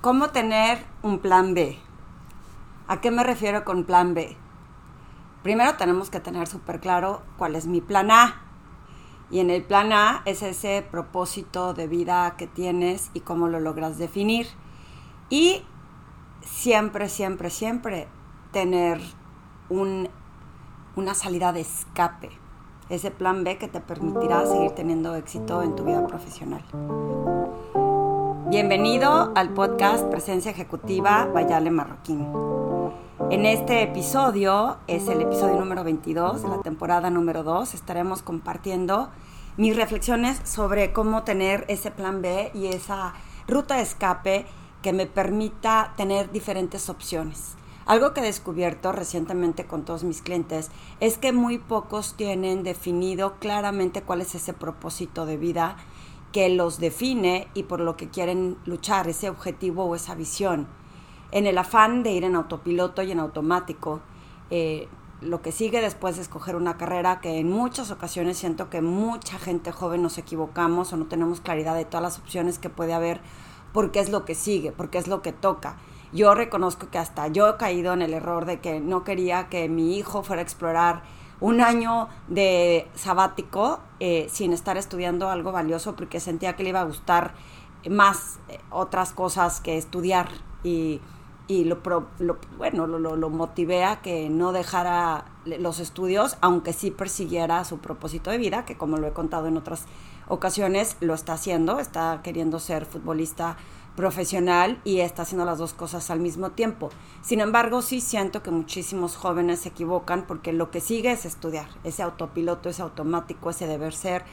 ¿Cómo 0.00 0.30
tener 0.30 0.82
un 1.02 1.18
plan 1.18 1.52
B? 1.52 1.78
¿A 2.88 3.02
qué 3.02 3.10
me 3.10 3.22
refiero 3.22 3.66
con 3.66 3.84
plan 3.84 4.14
B? 4.14 4.34
Primero 5.42 5.76
tenemos 5.76 6.08
que 6.08 6.20
tener 6.20 6.46
súper 6.46 6.80
claro 6.80 7.20
cuál 7.36 7.54
es 7.54 7.66
mi 7.66 7.82
plan 7.82 8.10
A. 8.10 8.40
Y 9.30 9.40
en 9.40 9.50
el 9.50 9.62
plan 9.62 9.92
A 9.92 10.22
es 10.24 10.42
ese 10.42 10.82
propósito 10.90 11.74
de 11.74 11.86
vida 11.86 12.34
que 12.38 12.46
tienes 12.46 13.10
y 13.12 13.20
cómo 13.20 13.48
lo 13.48 13.60
logras 13.60 13.98
definir. 13.98 14.46
Y 15.28 15.62
siempre, 16.40 17.10
siempre, 17.10 17.50
siempre 17.50 18.08
tener 18.52 19.02
un, 19.68 20.08
una 20.96 21.12
salida 21.12 21.52
de 21.52 21.60
escape. 21.60 22.30
Ese 22.88 23.10
plan 23.10 23.44
B 23.44 23.58
que 23.58 23.68
te 23.68 23.82
permitirá 23.82 24.46
seguir 24.46 24.70
teniendo 24.70 25.14
éxito 25.14 25.60
en 25.60 25.76
tu 25.76 25.84
vida 25.84 26.06
profesional. 26.06 26.64
Bienvenido 28.50 29.30
al 29.36 29.50
podcast 29.50 30.06
Presencia 30.06 30.50
Ejecutiva 30.50 31.24
Vayale 31.32 31.70
Marroquín. 31.70 32.26
En 33.30 33.46
este 33.46 33.84
episodio, 33.84 34.78
es 34.88 35.06
el 35.06 35.20
episodio 35.20 35.54
número 35.54 35.84
22 35.84 36.42
de 36.42 36.48
la 36.48 36.60
temporada 36.60 37.10
número 37.10 37.44
2, 37.44 37.74
estaremos 37.74 38.22
compartiendo 38.22 39.08
mis 39.56 39.76
reflexiones 39.76 40.40
sobre 40.42 40.92
cómo 40.92 41.22
tener 41.22 41.64
ese 41.68 41.92
plan 41.92 42.22
B 42.22 42.50
y 42.52 42.66
esa 42.66 43.14
ruta 43.46 43.76
de 43.76 43.82
escape 43.82 44.46
que 44.82 44.92
me 44.92 45.06
permita 45.06 45.94
tener 45.96 46.32
diferentes 46.32 46.88
opciones. 46.88 47.54
Algo 47.86 48.12
que 48.14 48.20
he 48.20 48.24
descubierto 48.24 48.90
recientemente 48.90 49.66
con 49.66 49.84
todos 49.84 50.02
mis 50.02 50.22
clientes 50.22 50.72
es 50.98 51.18
que 51.18 51.32
muy 51.32 51.58
pocos 51.58 52.14
tienen 52.16 52.64
definido 52.64 53.36
claramente 53.38 54.02
cuál 54.02 54.20
es 54.22 54.34
ese 54.34 54.54
propósito 54.54 55.24
de 55.24 55.36
vida 55.36 55.76
que 56.32 56.48
los 56.48 56.78
define 56.78 57.48
y 57.54 57.64
por 57.64 57.80
lo 57.80 57.96
que 57.96 58.08
quieren 58.08 58.56
luchar, 58.64 59.08
ese 59.08 59.28
objetivo 59.28 59.84
o 59.84 59.94
esa 59.94 60.14
visión. 60.14 60.68
En 61.32 61.46
el 61.46 61.58
afán 61.58 62.02
de 62.02 62.12
ir 62.12 62.24
en 62.24 62.36
autopiloto 62.36 63.02
y 63.02 63.12
en 63.12 63.20
automático, 63.20 64.00
eh, 64.50 64.88
lo 65.20 65.42
que 65.42 65.52
sigue 65.52 65.80
después 65.80 66.16
de 66.16 66.22
escoger 66.22 66.56
una 66.56 66.76
carrera 66.76 67.20
que 67.20 67.38
en 67.38 67.50
muchas 67.50 67.90
ocasiones 67.90 68.38
siento 68.38 68.70
que 68.70 68.80
mucha 68.80 69.38
gente 69.38 69.70
joven 69.70 70.02
nos 70.02 70.18
equivocamos 70.18 70.92
o 70.92 70.96
no 70.96 71.06
tenemos 71.06 71.40
claridad 71.40 71.74
de 71.74 71.84
todas 71.84 72.02
las 72.02 72.18
opciones 72.18 72.58
que 72.58 72.70
puede 72.70 72.94
haber 72.94 73.20
porque 73.72 74.00
es 74.00 74.08
lo 74.08 74.24
que 74.24 74.34
sigue, 74.34 74.72
porque 74.72 74.98
es 74.98 75.08
lo 75.08 75.22
que 75.22 75.32
toca. 75.32 75.76
Yo 76.12 76.34
reconozco 76.34 76.88
que 76.90 76.98
hasta 76.98 77.28
yo 77.28 77.48
he 77.48 77.56
caído 77.56 77.92
en 77.92 78.02
el 78.02 78.14
error 78.14 78.44
de 78.44 78.60
que 78.60 78.80
no 78.80 79.04
quería 79.04 79.48
que 79.48 79.68
mi 79.68 79.96
hijo 79.96 80.22
fuera 80.22 80.40
a 80.40 80.42
explorar 80.42 81.02
un 81.40 81.60
año 81.60 82.08
de 82.28 82.88
sabático 82.94 83.80
eh, 83.98 84.28
sin 84.30 84.52
estar 84.52 84.76
estudiando 84.76 85.28
algo 85.28 85.52
valioso 85.52 85.96
porque 85.96 86.20
sentía 86.20 86.54
que 86.56 86.62
le 86.62 86.70
iba 86.70 86.80
a 86.80 86.84
gustar 86.84 87.34
más 87.88 88.38
eh, 88.48 88.60
otras 88.70 89.12
cosas 89.12 89.60
que 89.60 89.78
estudiar. 89.78 90.28
Y, 90.62 91.00
y 91.48 91.64
lo, 91.64 91.78
lo, 92.20 92.38
bueno, 92.58 92.86
lo, 92.86 93.16
lo, 93.16 93.28
motivé 93.30 93.82
a 93.82 94.00
que 94.02 94.30
no 94.30 94.52
dejara 94.52 95.24
los 95.44 95.80
estudios, 95.80 96.36
aunque 96.40 96.72
sí 96.72 96.92
persiguiera 96.92 97.64
su 97.64 97.78
propósito 97.78 98.30
de 98.30 98.38
vida, 98.38 98.64
que 98.64 98.76
como 98.76 98.98
lo 98.98 99.08
he 99.08 99.12
contado 99.12 99.48
en 99.48 99.56
otras 99.56 99.86
ocasiones, 100.28 100.96
lo 101.00 101.12
está 101.12 101.32
haciendo, 101.32 101.80
está 101.80 102.20
queriendo 102.22 102.60
ser 102.60 102.86
futbolista 102.86 103.56
profesional 104.00 104.80
y 104.82 105.00
está 105.00 105.22
haciendo 105.22 105.44
las 105.44 105.58
dos 105.58 105.74
cosas 105.74 106.10
al 106.10 106.20
mismo 106.20 106.52
tiempo. 106.52 106.88
Sin 107.20 107.40
embargo, 107.40 107.82
sí 107.82 108.00
siento 108.00 108.42
que 108.42 108.50
muchísimos 108.50 109.14
jóvenes 109.14 109.60
se 109.60 109.68
equivocan 109.68 110.26
porque 110.26 110.54
lo 110.54 110.70
que 110.70 110.80
sigue 110.80 111.12
es 111.12 111.26
estudiar, 111.26 111.68
ese 111.84 112.02
autopiloto, 112.02 112.70
ese 112.70 112.80
automático, 112.80 113.50
ese 113.50 113.66
deber 113.66 113.92
ser, 113.92 114.24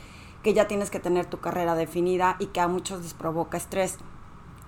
que 0.42 0.54
ya 0.54 0.70
tienes 0.70 0.90
que 0.90 1.02
tener 1.02 1.26
tu 1.26 1.42
carrera 1.42 1.76
definida 1.76 2.38
y 2.40 2.45
que 2.45 2.62
a 2.62 2.70
muchos 2.70 3.02
les 3.02 3.14
provoca 3.14 3.58
estrés. 3.58 3.98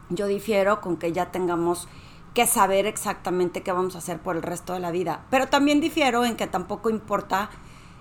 Yo 0.10 0.28
difiero 0.28 0.82
con 0.82 0.98
que 0.98 1.14
ya 1.14 1.32
tengamos 1.32 1.88
que 2.34 2.46
saber 2.46 2.86
exactamente 2.86 3.64
qué 3.64 3.72
vamos 3.72 3.96
a 3.96 4.00
hacer 4.00 4.20
por 4.20 4.36
el 4.36 4.44
resto 4.44 4.74
de 4.74 4.82
la 4.82 4.92
vida, 4.92 5.26
pero 5.30 5.48
también 5.48 5.80
difiero 5.80 6.26
en 6.26 6.36
que 6.36 6.48
tampoco 6.48 6.90
importa 6.90 7.50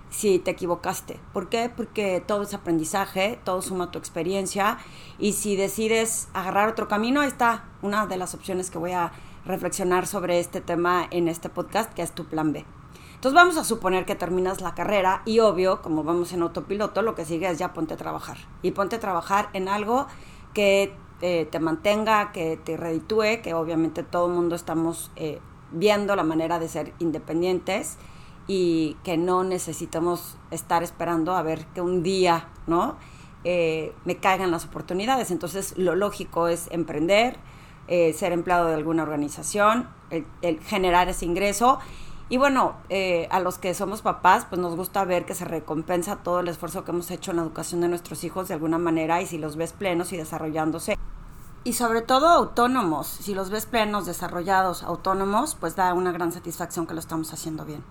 si 0.09 0.39
te 0.39 0.51
equivocaste. 0.51 1.19
¿Por 1.33 1.49
qué? 1.49 1.71
Porque 1.75 2.23
todo 2.25 2.43
es 2.43 2.53
aprendizaje, 2.53 3.39
todo 3.43 3.61
suma 3.61 3.91
tu 3.91 3.99
experiencia 3.99 4.77
y 5.17 5.33
si 5.33 5.55
decides 5.55 6.27
agarrar 6.33 6.69
otro 6.69 6.87
camino, 6.87 7.23
está 7.23 7.65
una 7.81 8.05
de 8.07 8.17
las 8.17 8.33
opciones 8.33 8.71
que 8.71 8.77
voy 8.77 8.91
a 8.91 9.11
reflexionar 9.45 10.07
sobre 10.07 10.39
este 10.39 10.61
tema 10.61 11.07
en 11.11 11.27
este 11.27 11.49
podcast, 11.49 11.93
que 11.93 12.01
es 12.01 12.11
tu 12.11 12.25
plan 12.25 12.53
B. 12.53 12.65
Entonces 13.15 13.35
vamos 13.35 13.57
a 13.57 13.63
suponer 13.63 14.05
que 14.05 14.15
terminas 14.15 14.61
la 14.61 14.73
carrera 14.73 15.21
y 15.25 15.39
obvio, 15.39 15.81
como 15.81 16.03
vamos 16.03 16.31
en 16.31 16.41
autopiloto, 16.41 17.01
lo 17.01 17.15
que 17.15 17.25
sigue 17.25 17.49
es 17.49 17.57
ya 17.59 17.73
ponte 17.73 17.95
a 17.95 17.97
trabajar. 17.97 18.37
Y 18.61 18.71
ponte 18.71 18.95
a 18.95 18.99
trabajar 18.99 19.49
en 19.53 19.67
algo 19.67 20.07
que 20.53 20.93
eh, 21.21 21.45
te 21.51 21.59
mantenga, 21.59 22.31
que 22.31 22.55
te 22.55 22.77
reditúe, 22.77 23.41
que 23.43 23.53
obviamente 23.53 24.03
todo 24.03 24.27
el 24.27 24.33
mundo 24.33 24.55
estamos 24.55 25.11
eh, 25.17 25.39
viendo 25.71 26.15
la 26.15 26.23
manera 26.23 26.59
de 26.59 26.69
ser 26.69 26.93
independientes 26.99 27.97
y 28.49 28.97
que 29.03 29.15
no 29.15 29.43
necesitamos 29.43 30.35
estar 30.49 30.81
esperando 30.81 31.35
a 31.35 31.43
ver 31.43 31.67
que 31.67 31.81
un 31.81 32.01
día, 32.01 32.49
¿no? 32.65 32.97
Eh, 33.43 33.93
me 34.05 34.17
caigan 34.17 34.49
las 34.49 34.65
oportunidades. 34.65 35.29
Entonces, 35.29 35.77
lo 35.77 35.95
lógico 35.95 36.47
es 36.47 36.67
emprender, 36.71 37.37
eh, 37.87 38.11
ser 38.13 38.31
empleado 38.31 38.67
de 38.67 38.73
alguna 38.73 39.03
organización, 39.03 39.87
generar 40.63 41.09
ese 41.09 41.25
ingreso. 41.25 41.77
Y 42.27 42.37
bueno, 42.37 42.73
eh, 42.89 43.27
a 43.29 43.39
los 43.39 43.59
que 43.59 43.75
somos 43.75 44.01
papás, 44.01 44.47
pues 44.49 44.59
nos 44.59 44.75
gusta 44.75 45.05
ver 45.05 45.27
que 45.27 45.35
se 45.35 45.45
recompensa 45.45 46.15
todo 46.15 46.39
el 46.39 46.47
esfuerzo 46.47 46.83
que 46.83 46.89
hemos 46.89 47.11
hecho 47.11 47.29
en 47.29 47.37
la 47.37 47.43
educación 47.43 47.81
de 47.81 47.87
nuestros 47.87 48.23
hijos 48.23 48.47
de 48.47 48.55
alguna 48.55 48.79
manera 48.79 49.21
y 49.21 49.27
si 49.27 49.37
los 49.37 49.57
ves 49.57 49.73
plenos 49.73 50.11
y 50.11 50.17
desarrollándose. 50.17 50.97
Y 51.65 51.73
sobre 51.73 52.01
todo 52.01 52.29
autónomos, 52.29 53.05
si 53.05 53.35
los 53.35 53.51
ves 53.51 53.67
plenos, 53.67 54.07
desarrollados, 54.07 54.81
autónomos, 54.81 55.53
pues 55.53 55.75
da 55.75 55.93
una 55.93 56.11
gran 56.11 56.31
satisfacción 56.31 56.87
que 56.87 56.95
lo 56.95 56.99
estamos 56.99 57.31
haciendo 57.31 57.63
bien. 57.63 57.83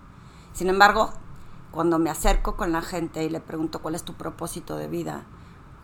Sin 0.59 0.67
embargo, 0.67 1.11
cuando 1.71 1.99
me 1.99 2.09
acerco 2.09 2.57
con 2.57 2.73
la 2.73 2.81
gente 2.81 3.23
y 3.23 3.29
le 3.29 3.39
pregunto 3.39 3.81
cuál 3.81 3.95
es 3.95 4.03
tu 4.03 4.15
propósito 4.15 4.75
de 4.75 4.89
vida, 4.89 5.23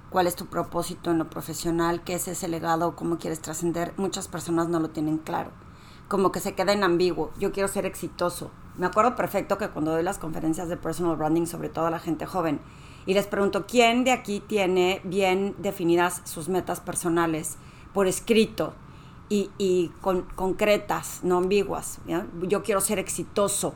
cuál 0.09 0.27
es 0.27 0.35
tu 0.35 0.47
propósito 0.47 1.11
en 1.11 1.17
lo 1.17 1.29
profesional, 1.29 2.03
qué 2.03 2.15
es 2.15 2.27
ese 2.27 2.49
legado, 2.49 2.93
cómo 2.97 3.17
quieres 3.17 3.39
trascender, 3.39 3.93
muchas 3.95 4.27
personas 4.27 4.67
no 4.67 4.81
lo 4.81 4.89
tienen 4.89 5.17
claro. 5.17 5.51
Como 6.09 6.33
que 6.33 6.41
se 6.41 6.55
queda 6.55 6.73
en 6.73 6.83
ambiguo. 6.83 7.31
Yo 7.39 7.53
quiero 7.53 7.69
ser 7.69 7.85
exitoso. 7.85 8.51
Me 8.75 8.85
acuerdo 8.85 9.15
perfecto 9.15 9.57
que 9.57 9.69
cuando 9.69 9.91
doy 9.91 10.03
las 10.03 10.17
conferencias 10.17 10.67
de 10.67 10.75
personal 10.75 11.15
branding, 11.15 11.45
sobre 11.45 11.69
todo 11.69 11.85
a 11.85 11.89
la 11.89 11.99
gente 11.99 12.25
joven, 12.25 12.59
y 13.05 13.13
les 13.13 13.27
pregunto, 13.27 13.65
¿quién 13.65 14.03
de 14.03 14.11
aquí 14.11 14.41
tiene 14.41 14.99
bien 15.05 15.55
definidas 15.59 16.21
sus 16.25 16.49
metas 16.49 16.81
personales 16.81 17.55
por 17.93 18.07
escrito 18.07 18.73
y, 19.29 19.93
concretas, 20.35 21.21
no 21.23 21.37
ambiguas? 21.37 21.99
Yo 22.41 22.61
quiero 22.61 22.81
ser 22.81 22.99
exitoso 22.99 23.73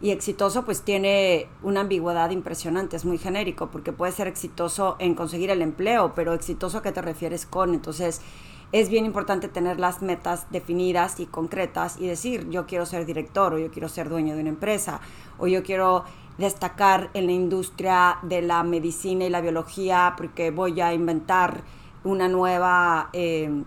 y 0.00 0.10
exitoso 0.10 0.64
pues 0.64 0.82
tiene 0.82 1.48
una 1.62 1.80
ambigüedad 1.80 2.30
impresionante, 2.30 2.96
es 2.96 3.04
muy 3.04 3.18
genérico, 3.18 3.68
porque 3.68 3.92
puede 3.92 4.12
ser 4.12 4.26
exitoso 4.26 4.96
en 4.98 5.14
conseguir 5.14 5.50
el 5.50 5.62
empleo, 5.62 6.12
pero 6.14 6.34
exitoso 6.34 6.78
a 6.78 6.82
qué 6.82 6.92
te 6.92 7.02
refieres 7.02 7.46
con, 7.46 7.72
entonces 7.72 8.20
es 8.72 8.88
bien 8.88 9.06
importante 9.06 9.48
tener 9.48 9.78
las 9.78 10.02
metas 10.02 10.46
definidas 10.50 11.20
y 11.20 11.26
concretas 11.26 11.98
y 11.98 12.06
decir, 12.06 12.48
yo 12.50 12.66
quiero 12.66 12.84
ser 12.84 13.06
director 13.06 13.54
o 13.54 13.58
yo 13.58 13.70
quiero 13.70 13.88
ser 13.88 14.08
dueño 14.08 14.34
de 14.34 14.40
una 14.40 14.50
empresa 14.50 15.00
o 15.38 15.46
yo 15.46 15.62
quiero 15.62 16.04
destacar 16.36 17.08
en 17.14 17.26
la 17.26 17.32
industria 17.32 18.18
de 18.22 18.42
la 18.42 18.62
medicina 18.64 19.24
y 19.24 19.30
la 19.30 19.40
biología 19.40 20.14
porque 20.16 20.50
voy 20.50 20.80
a 20.80 20.92
inventar 20.92 21.62
una 22.04 22.28
nueva 22.28 23.08
eh, 23.12 23.62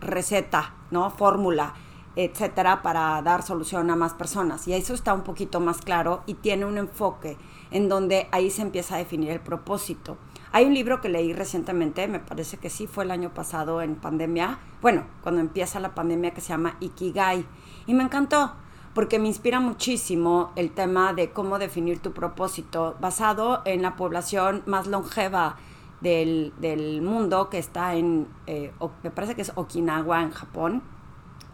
receta, 0.00 0.74
¿no? 0.90 1.10
Fórmula 1.10 1.74
etcétera, 2.16 2.82
para 2.82 3.20
dar 3.22 3.42
solución 3.42 3.90
a 3.90 3.96
más 3.96 4.14
personas. 4.14 4.66
Y 4.68 4.74
eso 4.74 4.94
está 4.94 5.14
un 5.14 5.22
poquito 5.22 5.60
más 5.60 5.78
claro 5.78 6.22
y 6.26 6.34
tiene 6.34 6.64
un 6.66 6.78
enfoque 6.78 7.36
en 7.70 7.88
donde 7.88 8.28
ahí 8.32 8.50
se 8.50 8.62
empieza 8.62 8.96
a 8.96 8.98
definir 8.98 9.30
el 9.30 9.40
propósito. 9.40 10.16
Hay 10.52 10.66
un 10.66 10.74
libro 10.74 11.00
que 11.00 11.08
leí 11.08 11.32
recientemente, 11.32 12.06
me 12.08 12.20
parece 12.20 12.58
que 12.58 12.68
sí 12.68 12.86
fue 12.86 13.04
el 13.04 13.10
año 13.10 13.32
pasado 13.32 13.80
en 13.80 13.94
pandemia, 13.94 14.58
bueno, 14.82 15.06
cuando 15.22 15.40
empieza 15.40 15.80
la 15.80 15.94
pandemia 15.94 16.34
que 16.34 16.42
se 16.42 16.50
llama 16.50 16.76
Ikigai, 16.80 17.46
y 17.86 17.94
me 17.94 18.02
encantó 18.02 18.52
porque 18.94 19.18
me 19.18 19.28
inspira 19.28 19.60
muchísimo 19.60 20.52
el 20.56 20.72
tema 20.72 21.14
de 21.14 21.30
cómo 21.30 21.58
definir 21.58 22.00
tu 22.00 22.12
propósito 22.12 22.96
basado 23.00 23.62
en 23.64 23.82
la 23.82 23.96
población 23.96 24.62
más 24.66 24.86
longeva 24.86 25.56
del, 26.02 27.00
mundo 27.02 27.48
que 27.48 27.58
está 27.58 27.94
en, 27.94 28.28
eh, 28.46 28.72
me 29.02 29.10
parece 29.10 29.34
que 29.34 29.42
es 29.42 29.52
Okinawa 29.54 30.22
en 30.22 30.30
Japón, 30.30 30.82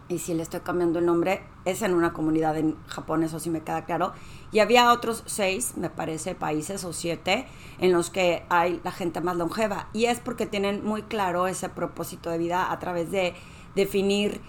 y 0.09 0.17
si 0.17 0.33
le 0.33 0.41
estoy 0.41 0.61
cambiando 0.61 0.97
el 0.97 1.05
nombre, 1.05 1.43
es 1.65 1.83
en 1.83 1.93
una 1.93 2.13
comunidad 2.13 2.57
en 2.57 2.75
Japón, 2.87 3.23
eso 3.23 3.39
sí 3.39 3.51
me 3.51 3.61
queda 3.61 3.85
claro. 3.85 4.11
Y 4.51 4.59
había 4.59 4.91
otros 4.91 5.23
seis, 5.27 5.73
me 5.77 5.91
parece, 5.91 6.33
países 6.33 6.83
o 6.83 6.93
siete 6.93 7.45
en 7.77 7.93
los 7.93 8.09
que 8.09 8.43
hay 8.49 8.81
la 8.83 8.91
gente 8.91 9.21
más 9.21 9.37
longeva. 9.37 9.87
Y 9.93 10.05
es 10.05 10.19
porque 10.19 10.47
tienen 10.47 10.83
muy 10.83 11.03
claro 11.03 11.45
ese 11.45 11.69
propósito 11.69 12.31
de 12.31 12.39
vida 12.39 12.71
a 12.71 12.79
través 12.79 13.11
de 13.11 13.35
definir 13.75 14.41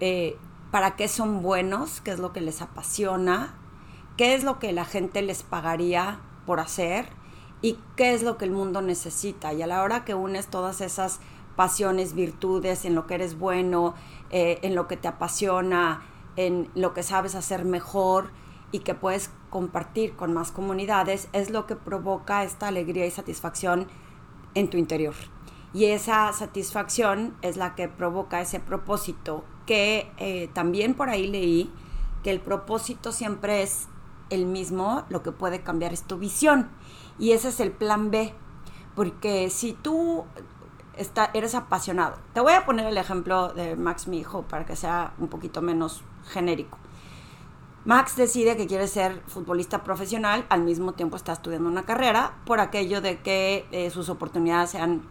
eh, 0.00 0.38
para 0.70 0.96
qué 0.96 1.06
son 1.06 1.42
buenos, 1.42 2.00
qué 2.00 2.10
es 2.10 2.18
lo 2.18 2.32
que 2.32 2.40
les 2.40 2.62
apasiona, 2.62 3.54
qué 4.16 4.34
es 4.34 4.42
lo 4.42 4.58
que 4.58 4.72
la 4.72 4.86
gente 4.86 5.20
les 5.20 5.42
pagaría 5.42 6.18
por 6.46 6.60
hacer 6.60 7.08
y 7.60 7.78
qué 7.96 8.14
es 8.14 8.22
lo 8.22 8.38
que 8.38 8.46
el 8.46 8.52
mundo 8.52 8.80
necesita. 8.80 9.52
Y 9.52 9.60
a 9.60 9.66
la 9.66 9.82
hora 9.82 10.06
que 10.06 10.14
unes 10.14 10.46
todas 10.46 10.80
esas 10.80 11.20
pasiones, 11.56 12.14
virtudes, 12.14 12.84
en 12.84 12.94
lo 12.94 13.06
que 13.06 13.14
eres 13.14 13.38
bueno, 13.38 13.94
eh, 14.30 14.58
en 14.62 14.74
lo 14.74 14.88
que 14.88 14.96
te 14.96 15.08
apasiona, 15.08 16.02
en 16.36 16.70
lo 16.74 16.94
que 16.94 17.02
sabes 17.02 17.34
hacer 17.34 17.64
mejor 17.64 18.30
y 18.72 18.80
que 18.80 18.94
puedes 18.94 19.30
compartir 19.50 20.16
con 20.16 20.32
más 20.32 20.50
comunidades, 20.50 21.28
es 21.32 21.50
lo 21.50 21.66
que 21.66 21.76
provoca 21.76 22.42
esta 22.42 22.68
alegría 22.68 23.06
y 23.06 23.10
satisfacción 23.10 23.86
en 24.54 24.68
tu 24.68 24.76
interior. 24.76 25.14
Y 25.72 25.86
esa 25.86 26.32
satisfacción 26.32 27.36
es 27.42 27.56
la 27.56 27.74
que 27.74 27.88
provoca 27.88 28.40
ese 28.40 28.60
propósito, 28.60 29.44
que 29.66 30.10
eh, 30.18 30.48
también 30.52 30.94
por 30.94 31.08
ahí 31.08 31.26
leí 31.26 31.72
que 32.22 32.30
el 32.30 32.40
propósito 32.40 33.12
siempre 33.12 33.62
es 33.62 33.88
el 34.30 34.46
mismo, 34.46 35.04
lo 35.08 35.22
que 35.22 35.32
puede 35.32 35.62
cambiar 35.62 35.92
es 35.92 36.02
tu 36.02 36.16
visión. 36.16 36.70
Y 37.18 37.32
ese 37.32 37.48
es 37.48 37.60
el 37.60 37.70
plan 37.70 38.10
B, 38.10 38.32
porque 38.94 39.50
si 39.50 39.72
tú 39.72 40.24
está, 40.96 41.30
eres 41.34 41.54
apasionado, 41.54 42.16
te 42.32 42.40
voy 42.40 42.52
a 42.52 42.64
poner 42.64 42.86
el 42.86 42.96
ejemplo 42.96 43.48
de 43.52 43.76
Max, 43.76 44.08
mi 44.08 44.18
hijo, 44.18 44.42
para 44.42 44.64
que 44.64 44.76
sea 44.76 45.12
un 45.18 45.28
poquito 45.28 45.62
menos 45.62 46.02
genérico. 46.28 46.78
Max 47.84 48.16
decide 48.16 48.56
que 48.56 48.66
quiere 48.66 48.88
ser 48.88 49.22
futbolista 49.26 49.84
profesional, 49.84 50.46
al 50.48 50.62
mismo 50.62 50.92
tiempo 50.92 51.16
está 51.16 51.34
estudiando 51.34 51.68
una 51.68 51.82
carrera, 51.82 52.34
por 52.46 52.60
aquello 52.60 53.02
de 53.02 53.20
que 53.20 53.66
eh, 53.72 53.90
sus 53.90 54.08
oportunidades 54.08 54.70
sean 54.70 55.02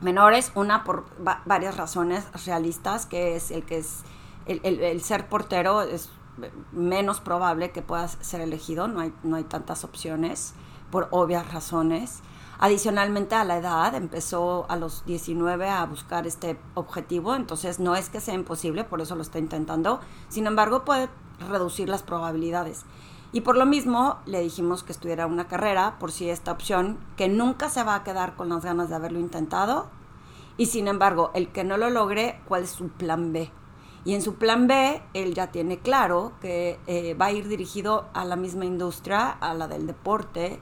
menores, 0.00 0.50
una 0.54 0.82
por 0.82 1.06
varias 1.44 1.76
razones 1.76 2.26
realistas, 2.44 3.06
que 3.06 3.36
es 3.36 3.50
el 3.50 3.64
que 3.64 3.78
es 3.78 4.02
el, 4.46 5.00
ser 5.02 5.28
portero 5.28 5.82
es 5.82 6.10
menos 6.72 7.20
probable 7.20 7.70
que 7.70 7.82
puedas 7.82 8.18
ser 8.20 8.40
elegido, 8.40 8.88
no 8.88 9.00
hay, 9.00 9.12
no 9.22 9.36
hay 9.36 9.44
tantas 9.44 9.84
opciones 9.84 10.54
por 10.90 11.08
obvias 11.10 11.52
razones. 11.52 12.20
Adicionalmente 12.62 13.34
a 13.34 13.44
la 13.44 13.56
edad, 13.56 13.94
empezó 13.94 14.66
a 14.68 14.76
los 14.76 15.06
19 15.06 15.70
a 15.70 15.86
buscar 15.86 16.26
este 16.26 16.58
objetivo, 16.74 17.34
entonces 17.34 17.80
no 17.80 17.96
es 17.96 18.10
que 18.10 18.20
sea 18.20 18.34
imposible, 18.34 18.84
por 18.84 19.00
eso 19.00 19.16
lo 19.16 19.22
está 19.22 19.38
intentando, 19.38 20.00
sin 20.28 20.46
embargo 20.46 20.84
puede 20.84 21.08
reducir 21.48 21.88
las 21.88 22.02
probabilidades. 22.02 22.84
Y 23.32 23.40
por 23.40 23.56
lo 23.56 23.64
mismo 23.64 24.18
le 24.26 24.42
dijimos 24.42 24.82
que 24.82 24.92
estudiara 24.92 25.26
una 25.26 25.48
carrera 25.48 25.98
por 25.98 26.12
si 26.12 26.28
esta 26.28 26.52
opción, 26.52 26.98
que 27.16 27.28
nunca 27.28 27.70
se 27.70 27.82
va 27.82 27.94
a 27.94 28.04
quedar 28.04 28.36
con 28.36 28.50
las 28.50 28.62
ganas 28.62 28.90
de 28.90 28.96
haberlo 28.96 29.20
intentado. 29.20 29.86
Y 30.58 30.66
sin 30.66 30.86
embargo, 30.86 31.30
el 31.32 31.48
que 31.48 31.64
no 31.64 31.78
lo 31.78 31.88
logre, 31.88 32.42
¿cuál 32.46 32.64
es 32.64 32.70
su 32.70 32.88
plan 32.88 33.32
B? 33.32 33.50
Y 34.04 34.14
en 34.14 34.20
su 34.20 34.34
plan 34.34 34.66
B, 34.66 35.00
él 35.14 35.32
ya 35.32 35.46
tiene 35.46 35.78
claro 35.78 36.32
que 36.42 36.78
eh, 36.86 37.14
va 37.14 37.26
a 37.26 37.32
ir 37.32 37.48
dirigido 37.48 38.08
a 38.12 38.26
la 38.26 38.36
misma 38.36 38.66
industria, 38.66 39.30
a 39.30 39.54
la 39.54 39.66
del 39.66 39.86
deporte. 39.86 40.60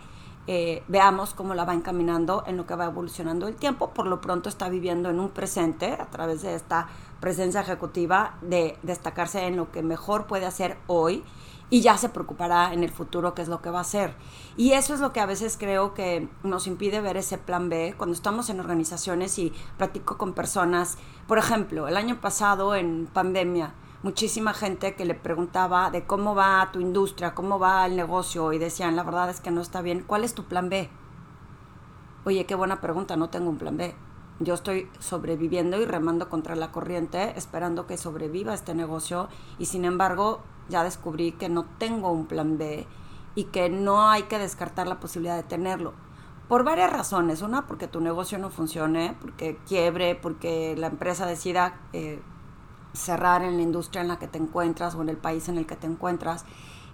Eh, 0.50 0.82
veamos 0.88 1.34
cómo 1.34 1.54
la 1.54 1.66
va 1.66 1.74
encaminando 1.74 2.42
en 2.46 2.56
lo 2.56 2.66
que 2.66 2.74
va 2.74 2.86
evolucionando 2.86 3.48
el 3.48 3.54
tiempo. 3.54 3.90
Por 3.90 4.06
lo 4.06 4.22
pronto 4.22 4.48
está 4.48 4.70
viviendo 4.70 5.10
en 5.10 5.20
un 5.20 5.28
presente 5.28 5.92
a 5.92 6.06
través 6.06 6.40
de 6.40 6.54
esta 6.54 6.88
presencia 7.20 7.60
ejecutiva 7.60 8.38
de 8.40 8.78
destacarse 8.82 9.46
en 9.46 9.58
lo 9.58 9.70
que 9.70 9.82
mejor 9.82 10.26
puede 10.26 10.46
hacer 10.46 10.78
hoy 10.86 11.22
y 11.68 11.82
ya 11.82 11.98
se 11.98 12.08
preocupará 12.08 12.72
en 12.72 12.82
el 12.82 12.90
futuro 12.90 13.34
qué 13.34 13.42
es 13.42 13.48
lo 13.48 13.60
que 13.60 13.68
va 13.68 13.80
a 13.80 13.82
hacer. 13.82 14.14
Y 14.56 14.72
eso 14.72 14.94
es 14.94 15.00
lo 15.00 15.12
que 15.12 15.20
a 15.20 15.26
veces 15.26 15.58
creo 15.58 15.92
que 15.92 16.30
nos 16.42 16.66
impide 16.66 17.02
ver 17.02 17.18
ese 17.18 17.36
plan 17.36 17.68
B 17.68 17.94
cuando 17.98 18.14
estamos 18.14 18.48
en 18.48 18.58
organizaciones 18.58 19.38
y 19.38 19.52
practico 19.76 20.16
con 20.16 20.32
personas. 20.32 20.96
Por 21.26 21.36
ejemplo, 21.36 21.88
el 21.88 21.98
año 21.98 22.22
pasado 22.22 22.74
en 22.74 23.06
pandemia, 23.12 23.74
muchísima 24.02 24.54
gente 24.54 24.94
que 24.94 25.04
le 25.04 25.14
preguntaba 25.14 25.90
de 25.90 26.06
cómo 26.06 26.34
va 26.34 26.70
tu 26.72 26.80
industria, 26.80 27.34
cómo 27.34 27.58
va 27.58 27.86
el 27.86 27.96
negocio 27.96 28.52
y 28.52 28.58
decían, 28.58 28.96
la 28.96 29.02
verdad 29.02 29.30
es 29.30 29.40
que 29.40 29.50
no 29.50 29.60
está 29.60 29.82
bien, 29.82 30.04
¿cuál 30.06 30.24
es 30.24 30.34
tu 30.34 30.44
plan 30.44 30.68
B? 30.68 30.88
Oye, 32.24 32.46
qué 32.46 32.54
buena 32.54 32.80
pregunta, 32.80 33.16
no 33.16 33.30
tengo 33.30 33.50
un 33.50 33.58
plan 33.58 33.76
B 33.76 33.94
yo 34.40 34.54
estoy 34.54 34.88
sobreviviendo 35.00 35.80
y 35.80 35.84
remando 35.84 36.28
contra 36.28 36.54
la 36.54 36.70
corriente, 36.70 37.36
esperando 37.36 37.86
que 37.86 37.96
sobreviva 37.96 38.54
este 38.54 38.74
negocio 38.74 39.28
y 39.58 39.66
sin 39.66 39.84
embargo 39.84 40.40
ya 40.68 40.84
descubrí 40.84 41.32
que 41.32 41.48
no 41.48 41.64
tengo 41.78 42.12
un 42.12 42.26
plan 42.26 42.56
B 42.56 42.86
y 43.34 43.44
que 43.44 43.68
no 43.68 44.08
hay 44.08 44.24
que 44.24 44.38
descartar 44.38 44.86
la 44.86 45.00
posibilidad 45.00 45.36
de 45.36 45.42
tenerlo. 45.42 45.92
Por 46.48 46.64
varias 46.64 46.90
razones. 46.92 47.42
Una, 47.42 47.66
porque 47.66 47.88
tu 47.88 48.00
negocio 48.00 48.38
no 48.38 48.48
funcione, 48.48 49.16
porque 49.20 49.58
quiebre, 49.66 50.14
porque 50.14 50.74
la 50.78 50.86
empresa 50.86 51.26
decida 51.26 51.80
eh, 51.92 52.22
cerrar 52.98 53.42
en 53.42 53.56
la 53.56 53.62
industria 53.62 54.02
en 54.02 54.08
la 54.08 54.18
que 54.18 54.28
te 54.28 54.38
encuentras 54.38 54.94
o 54.94 55.02
en 55.02 55.08
el 55.08 55.16
país 55.16 55.48
en 55.48 55.56
el 55.56 55.66
que 55.66 55.76
te 55.76 55.86
encuentras. 55.86 56.44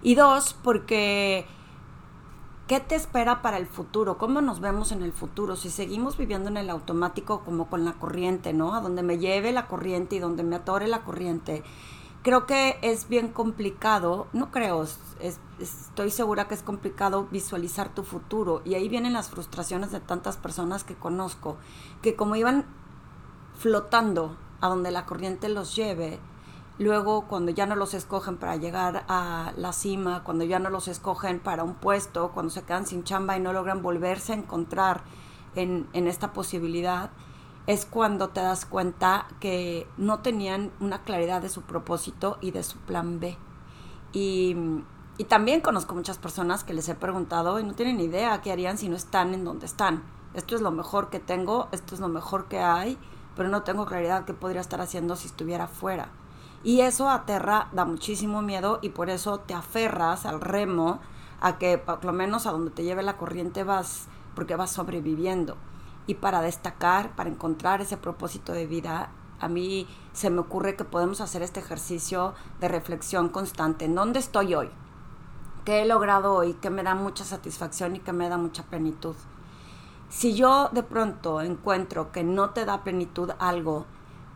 Y 0.01 0.15
dos, 0.15 0.55
porque 0.63 1.45
¿Qué 2.67 2.79
te 2.79 2.95
espera 2.95 3.43
para 3.43 3.59
el 3.59 3.67
futuro? 3.67 4.17
¿Cómo 4.17 4.41
nos 4.41 4.59
vemos 4.59 4.91
en 4.91 5.03
el 5.03 5.13
futuro? 5.13 5.55
Si 5.55 5.69
seguimos 5.69 6.17
viviendo 6.17 6.49
en 6.49 6.57
el 6.57 6.71
automático 6.71 7.43
como 7.45 7.69
con 7.69 7.85
la 7.85 7.93
corriente, 7.93 8.53
¿no? 8.53 8.73
A 8.73 8.81
donde 8.81 9.03
me 9.03 9.19
lleve 9.19 9.51
la 9.51 9.67
corriente 9.67 10.15
y 10.15 10.19
donde 10.19 10.41
me 10.41 10.55
atore 10.55 10.87
la 10.87 11.03
corriente. 11.03 11.63
Creo 12.23 12.47
que 12.47 12.79
es 12.81 13.07
bien 13.07 13.27
complicado, 13.27 14.25
no 14.33 14.49
creo, 14.49 14.83
estoy 15.59 16.09
segura 16.09 16.47
que 16.47 16.55
es 16.55 16.63
complicado 16.63 17.27
visualizar 17.29 17.93
tu 17.93 18.01
futuro. 18.01 18.63
Y 18.65 18.73
ahí 18.73 18.89
vienen 18.89 19.13
las 19.13 19.29
frustraciones 19.29 19.91
de 19.91 19.99
tantas 19.99 20.37
personas 20.37 20.83
que 20.83 20.95
conozco, 20.95 21.57
que 22.01 22.15
como 22.15 22.35
iban 22.35 22.65
flotando 23.59 24.37
a 24.65 24.69
donde 24.69 24.91
la 24.91 25.05
corriente 25.05 25.49
los 25.49 25.75
lleve, 25.75 26.19
Luego, 26.77 27.25
cuando 27.27 27.51
ya 27.51 27.65
no 27.65 27.75
los 27.77 27.93
escogen 27.93 28.35
para 28.35 28.57
llegar 28.57 29.05
a 29.07 29.53
la 29.55 29.71
cima, 29.71 30.23
cuando 30.25 30.43
ya 30.43 30.59
no 30.59 30.69
los 30.69 30.89
escogen 30.89 31.39
para 31.39 31.63
un 31.63 31.75
puesto, 31.75 32.31
cuando 32.33 32.49
se 32.49 32.63
quedan 32.63 32.85
sin 32.85 33.05
chamba 33.05 33.37
y 33.37 33.39
no 33.39 33.53
logran 33.53 33.81
volverse 33.81 34.33
a 34.33 34.35
encontrar 34.35 35.03
en, 35.55 35.87
esta 35.93 36.33
posibilidad, 36.33 37.11
es 37.65 37.85
cuando 37.85 38.29
te 38.29 38.41
das 38.41 38.65
cuenta 38.65 39.27
que 39.39 39.87
no 39.95 40.19
tenían 40.19 40.73
una 40.81 41.01
claridad 41.03 41.41
de 41.41 41.47
su 41.47 41.61
propósito 41.61 42.37
y 42.41 42.51
de 42.51 42.61
su 42.61 42.77
plan 42.79 43.21
B. 43.21 43.37
Y, 44.11 44.57
y 45.17 45.23
también 45.23 45.61
conozco 45.61 45.95
muchas 45.95 46.17
personas 46.17 46.65
que 46.65 46.73
les 46.73 46.89
he 46.89 46.95
preguntado 46.95 47.57
y 47.57 47.63
no 47.63 47.73
tienen 47.73 48.01
idea 48.01 48.41
qué 48.41 48.51
harían 48.51 48.77
si 48.77 48.89
no 48.89 48.97
están 48.97 49.33
en 49.33 49.45
donde 49.45 49.65
están. 49.65 50.03
Esto 50.33 50.55
es 50.55 50.61
lo 50.61 50.71
mejor 50.71 51.09
que 51.09 51.21
tengo, 51.21 51.69
esto 51.71 51.95
es 51.95 52.01
lo 52.01 52.09
mejor 52.09 52.49
que 52.49 52.59
hay, 52.59 52.97
pero 53.35 53.49
no 53.49 53.63
tengo 53.63 53.85
claridad 53.85 54.25
qué 54.25 54.33
podría 54.33 54.61
estar 54.61 54.81
haciendo 54.81 55.15
si 55.15 55.27
estuviera 55.27 55.67
fuera. 55.67 56.09
Y 56.63 56.81
eso 56.81 57.09
aterra, 57.09 57.69
da 57.73 57.85
muchísimo 57.85 58.41
miedo 58.41 58.79
y 58.81 58.89
por 58.89 59.09
eso 59.09 59.39
te 59.39 59.53
aferras 59.53 60.25
al 60.25 60.41
remo, 60.41 60.99
a 61.39 61.57
que 61.57 61.77
por 61.77 62.03
lo 62.03 62.13
menos 62.13 62.47
a 62.47 62.51
donde 62.51 62.71
te 62.71 62.83
lleve 62.83 63.03
la 63.03 63.17
corriente 63.17 63.63
vas, 63.63 64.07
porque 64.33 64.55
vas 64.55 64.71
sobreviviendo. 64.71 65.57
Y 66.07 66.15
para 66.15 66.41
destacar, 66.41 67.15
para 67.15 67.29
encontrar 67.29 67.81
ese 67.81 67.97
propósito 67.97 68.51
de 68.51 68.65
vida, 68.65 69.09
a 69.39 69.47
mí 69.47 69.87
se 70.13 70.29
me 70.29 70.39
ocurre 70.39 70.75
que 70.75 70.85
podemos 70.85 71.21
hacer 71.21 71.41
este 71.41 71.59
ejercicio 71.59 72.33
de 72.59 72.67
reflexión 72.67 73.29
constante. 73.29 73.85
¿En 73.85 73.95
dónde 73.95 74.19
estoy 74.19 74.55
hoy? 74.55 74.69
¿Qué 75.65 75.81
he 75.81 75.85
logrado 75.85 76.33
hoy? 76.33 76.53
¿Qué 76.61 76.69
me 76.69 76.83
da 76.83 76.95
mucha 76.95 77.23
satisfacción 77.25 77.95
y 77.95 77.99
que 77.99 78.13
me 78.13 78.29
da 78.29 78.37
mucha 78.37 78.63
plenitud? 78.63 79.15
Si 80.09 80.35
yo 80.35 80.69
de 80.71 80.83
pronto 80.83 81.41
encuentro 81.41 82.11
que 82.11 82.23
no 82.23 82.51
te 82.51 82.65
da 82.65 82.83
plenitud 82.83 83.31
algo, 83.39 83.85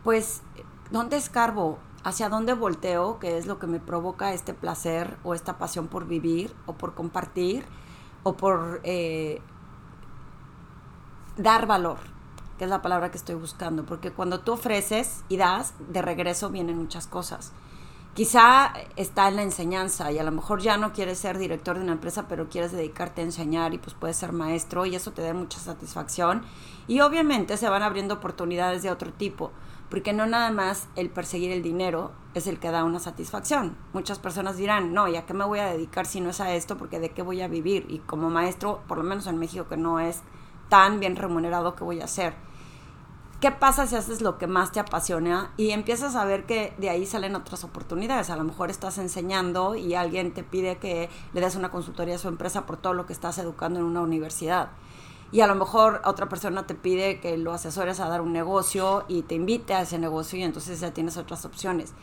pues 0.02 0.42
¿dónde 0.90 1.16
escarbo? 1.16 1.78
hacia 2.02 2.28
dónde 2.28 2.54
volteo, 2.54 3.18
que 3.18 3.36
es 3.36 3.46
lo 3.46 3.58
que 3.58 3.66
me 3.66 3.80
provoca 3.80 4.32
este 4.32 4.54
placer 4.54 5.16
o 5.22 5.34
esta 5.34 5.58
pasión 5.58 5.88
por 5.88 6.06
vivir 6.06 6.54
o 6.66 6.74
por 6.74 6.94
compartir 6.94 7.64
o 8.22 8.34
por 8.34 8.80
eh, 8.84 9.40
dar 11.36 11.66
valor, 11.66 11.98
que 12.58 12.64
es 12.64 12.70
la 12.70 12.82
palabra 12.82 13.10
que 13.10 13.16
estoy 13.16 13.34
buscando, 13.34 13.84
porque 13.84 14.12
cuando 14.12 14.40
tú 14.40 14.52
ofreces 14.52 15.24
y 15.28 15.36
das, 15.36 15.74
de 15.78 16.02
regreso 16.02 16.50
vienen 16.50 16.78
muchas 16.78 17.06
cosas. 17.06 17.52
Quizá 18.14 18.72
está 18.96 19.28
en 19.28 19.36
la 19.36 19.42
enseñanza 19.42 20.10
y 20.10 20.18
a 20.18 20.24
lo 20.24 20.32
mejor 20.32 20.60
ya 20.60 20.76
no 20.76 20.92
quieres 20.92 21.18
ser 21.18 21.38
director 21.38 21.76
de 21.76 21.84
una 21.84 21.92
empresa, 21.92 22.26
pero 22.28 22.48
quieres 22.48 22.72
dedicarte 22.72 23.20
a 23.20 23.24
enseñar 23.24 23.72
y 23.72 23.78
pues 23.78 23.94
puedes 23.94 24.16
ser 24.16 24.32
maestro 24.32 24.84
y 24.84 24.96
eso 24.96 25.12
te 25.12 25.22
da 25.22 25.32
mucha 25.32 25.60
satisfacción. 25.60 26.42
Y 26.88 27.00
obviamente 27.00 27.56
se 27.56 27.68
van 27.68 27.82
abriendo 27.82 28.14
oportunidades 28.14 28.82
de 28.82 28.90
otro 28.90 29.12
tipo 29.12 29.52
porque 29.90 30.12
no 30.12 30.24
nada 30.26 30.52
más 30.52 30.88
el 30.94 31.10
perseguir 31.10 31.50
el 31.50 31.62
dinero 31.62 32.12
es 32.32 32.46
el 32.46 32.60
que 32.60 32.70
da 32.70 32.84
una 32.84 33.00
satisfacción. 33.00 33.76
Muchas 33.92 34.20
personas 34.20 34.56
dirán, 34.56 34.94
no, 34.94 35.08
¿y 35.08 35.16
a 35.16 35.26
qué 35.26 35.34
me 35.34 35.44
voy 35.44 35.58
a 35.58 35.66
dedicar 35.66 36.06
si 36.06 36.20
no 36.20 36.30
es 36.30 36.40
a 36.40 36.54
esto? 36.54 36.78
Porque 36.78 37.00
de 37.00 37.10
qué 37.10 37.22
voy 37.22 37.42
a 37.42 37.48
vivir. 37.48 37.86
Y 37.88 37.98
como 37.98 38.30
maestro, 38.30 38.82
por 38.86 38.98
lo 38.98 39.04
menos 39.04 39.26
en 39.26 39.38
México, 39.38 39.66
que 39.68 39.76
no 39.76 39.98
es 39.98 40.22
tan 40.68 41.00
bien 41.00 41.16
remunerado, 41.16 41.74
¿qué 41.74 41.82
voy 41.82 42.00
a 42.00 42.04
hacer? 42.04 42.34
¿Qué 43.40 43.50
pasa 43.50 43.86
si 43.86 43.96
haces 43.96 44.20
lo 44.20 44.36
que 44.36 44.46
más 44.46 44.70
te 44.70 44.80
apasiona 44.80 45.50
y 45.56 45.70
empiezas 45.70 46.14
a 46.14 46.26
ver 46.26 46.44
que 46.44 46.74
de 46.76 46.90
ahí 46.90 47.06
salen 47.06 47.34
otras 47.34 47.64
oportunidades? 47.64 48.28
A 48.28 48.36
lo 48.36 48.44
mejor 48.44 48.68
estás 48.68 48.98
enseñando 48.98 49.76
y 49.76 49.94
alguien 49.94 50.34
te 50.34 50.42
pide 50.42 50.76
que 50.76 51.08
le 51.32 51.40
des 51.40 51.56
una 51.56 51.70
consultoría 51.70 52.16
a 52.16 52.18
su 52.18 52.28
empresa 52.28 52.66
por 52.66 52.76
todo 52.76 52.92
lo 52.92 53.06
que 53.06 53.14
estás 53.14 53.38
educando 53.38 53.80
en 53.80 53.86
una 53.86 54.02
universidad 54.02 54.68
y 55.32 55.40
a 55.40 55.46
lo 55.46 55.54
mejor 55.54 56.02
otra 56.04 56.28
persona 56.28 56.66
te 56.66 56.74
pide 56.74 57.20
que 57.20 57.38
lo 57.38 57.52
asesores 57.52 58.00
a 58.00 58.08
dar 58.08 58.20
un 58.20 58.32
negocio 58.32 59.04
y 59.08 59.22
te 59.22 59.36
invite 59.36 59.74
a 59.74 59.82
ese 59.82 59.98
negocio 59.98 60.38
y 60.38 60.42
entonces 60.42 60.80
ya 60.80 60.92
tienes 60.92 61.16
otras 61.16 61.44
opciones. 61.44 61.94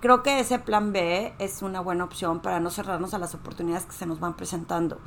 Creo 0.00 0.22
que 0.22 0.38
ese 0.38 0.58
plan 0.58 0.92
B 0.92 1.34
es 1.38 1.62
una 1.62 1.80
buena 1.80 2.04
opción 2.04 2.40
para 2.40 2.60
no 2.60 2.70
cerrarnos 2.70 3.14
a 3.14 3.18
las 3.18 3.34
oportunidades 3.34 3.86
que 3.86 3.92
se 3.94 4.06
nos 4.06 4.20
van 4.20 4.34
presentando. 4.34 4.98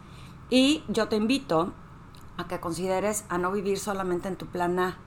Y 0.49 0.83
yo 0.87 1.07
te 1.07 1.17
invito 1.17 1.71
a 2.37 2.47
que 2.47 2.59
consideres 2.59 3.25
a 3.29 3.37
no 3.37 3.51
vivir 3.51 3.79
solamente 3.79 4.27
en 4.27 4.37
tu 4.37 4.47
plan 4.47 4.79
A, 4.79 4.97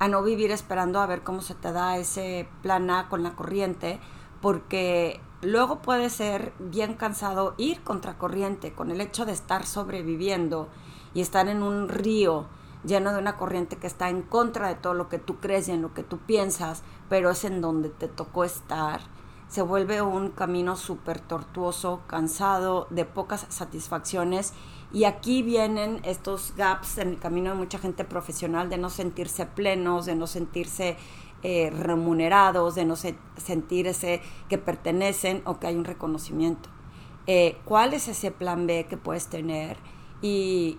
a 0.00 0.08
no 0.08 0.22
vivir 0.22 0.50
esperando 0.50 0.98
a 0.98 1.06
ver 1.06 1.22
cómo 1.22 1.42
se 1.42 1.54
te 1.54 1.70
da 1.72 1.98
ese 1.98 2.48
plan 2.62 2.90
A 2.90 3.08
con 3.08 3.22
la 3.22 3.36
corriente, 3.36 4.00
porque 4.40 5.20
luego 5.42 5.82
puede 5.82 6.08
ser 6.08 6.54
bien 6.58 6.94
cansado 6.94 7.54
ir 7.58 7.82
contracorriente 7.82 8.72
con 8.72 8.90
el 8.90 9.02
hecho 9.02 9.26
de 9.26 9.32
estar 9.32 9.66
sobreviviendo 9.66 10.68
y 11.12 11.20
estar 11.20 11.48
en 11.48 11.62
un 11.62 11.90
río 11.90 12.46
lleno 12.82 13.12
de 13.12 13.18
una 13.18 13.36
corriente 13.36 13.76
que 13.76 13.86
está 13.86 14.08
en 14.08 14.22
contra 14.22 14.68
de 14.68 14.74
todo 14.74 14.94
lo 14.94 15.10
que 15.10 15.18
tú 15.18 15.36
crees 15.36 15.68
y 15.68 15.72
en 15.72 15.82
lo 15.82 15.92
que 15.92 16.02
tú 16.02 16.16
piensas, 16.16 16.82
pero 17.10 17.28
es 17.28 17.44
en 17.44 17.60
donde 17.60 17.90
te 17.90 18.08
tocó 18.08 18.44
estar, 18.44 19.00
se 19.50 19.62
vuelve 19.62 20.00
un 20.00 20.30
camino 20.30 20.76
súper 20.76 21.20
tortuoso, 21.20 22.00
cansado, 22.06 22.86
de 22.90 23.04
pocas 23.04 23.46
satisfacciones. 23.48 24.54
Y 24.92 25.04
aquí 25.04 25.42
vienen 25.42 26.00
estos 26.04 26.54
gaps 26.56 26.98
en 26.98 27.08
el 27.08 27.18
camino 27.18 27.50
de 27.50 27.56
mucha 27.56 27.78
gente 27.78 28.04
profesional 28.04 28.70
de 28.70 28.78
no 28.78 28.90
sentirse 28.90 29.46
plenos, 29.46 30.06
de 30.06 30.14
no 30.14 30.26
sentirse 30.26 30.96
eh, 31.42 31.70
remunerados, 31.70 32.76
de 32.76 32.84
no 32.84 32.94
sentirse 32.96 34.22
que 34.48 34.56
pertenecen 34.56 35.42
o 35.44 35.58
que 35.58 35.66
hay 35.66 35.74
un 35.76 35.84
reconocimiento. 35.84 36.68
Eh, 37.26 37.58
¿Cuál 37.64 37.92
es 37.92 38.08
ese 38.08 38.30
plan 38.30 38.66
B 38.66 38.86
que 38.88 38.96
puedes 38.96 39.26
tener? 39.26 39.76
Y 40.22 40.78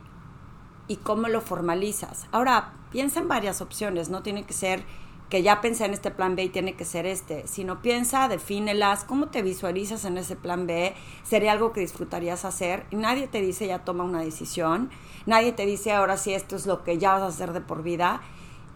y 0.91 0.97
cómo 0.97 1.29
lo 1.29 1.39
formalizas. 1.39 2.27
Ahora, 2.33 2.73
piensa 2.91 3.21
en 3.21 3.29
varias 3.29 3.61
opciones, 3.61 4.09
no 4.09 4.23
tiene 4.23 4.43
que 4.43 4.51
ser 4.51 4.83
que 5.31 5.43
ya 5.43 5.61
pensé 5.61 5.85
en 5.85 5.93
este 5.93 6.11
plan 6.11 6.35
B 6.35 6.43
y 6.43 6.49
tiene 6.49 6.73
que 6.73 6.83
ser 6.83 7.05
este, 7.05 7.47
sino 7.47 7.81
piensa, 7.81 8.27
defínelas, 8.27 9.05
cómo 9.05 9.29
te 9.29 9.41
visualizas 9.41 10.03
en 10.03 10.17
ese 10.17 10.35
plan 10.35 10.67
B, 10.67 10.93
sería 11.23 11.53
algo 11.53 11.71
que 11.71 11.79
disfrutarías 11.79 12.43
hacer. 12.43 12.85
Nadie 12.91 13.29
te 13.29 13.39
dice 13.39 13.65
ya 13.65 13.79
toma 13.79 14.03
una 14.03 14.19
decisión, 14.19 14.89
nadie 15.25 15.53
te 15.53 15.65
dice 15.65 15.93
ahora 15.93 16.17
sí 16.17 16.33
esto 16.33 16.57
es 16.57 16.65
lo 16.65 16.83
que 16.83 16.97
ya 16.97 17.13
vas 17.13 17.21
a 17.21 17.27
hacer 17.27 17.53
de 17.53 17.61
por 17.61 17.81
vida 17.81 18.21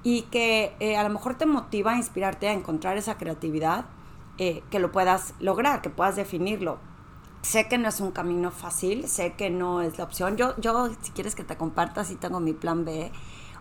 y 0.02 0.22
que 0.24 0.74
eh, 0.80 0.96
a 0.96 1.04
lo 1.04 1.10
mejor 1.10 1.36
te 1.36 1.46
motiva 1.46 1.92
a 1.92 1.98
inspirarte 1.98 2.48
a 2.48 2.54
encontrar 2.54 2.96
esa 2.96 3.18
creatividad, 3.18 3.84
eh, 4.38 4.64
que 4.72 4.80
lo 4.80 4.94
puedas 4.94 5.34
lograr, 5.42 5.82
que 5.82 5.90
puedas 5.90 6.16
definirlo. 6.16 6.80
Sé 7.42 7.68
que 7.68 7.78
no 7.78 7.90
es 7.90 8.00
un 8.00 8.12
camino 8.12 8.50
fácil, 8.50 9.10
sé 9.10 9.34
que 9.34 9.50
no 9.50 9.82
es 9.82 9.98
la 9.98 10.06
opción. 10.06 10.38
Yo, 10.38 10.56
yo 10.56 10.90
si 11.02 11.12
quieres 11.12 11.36
que 11.36 11.44
te 11.44 11.58
comparta, 11.58 12.06
sí 12.06 12.16
tengo 12.16 12.40
mi 12.40 12.54
plan 12.54 12.86
B. 12.86 13.12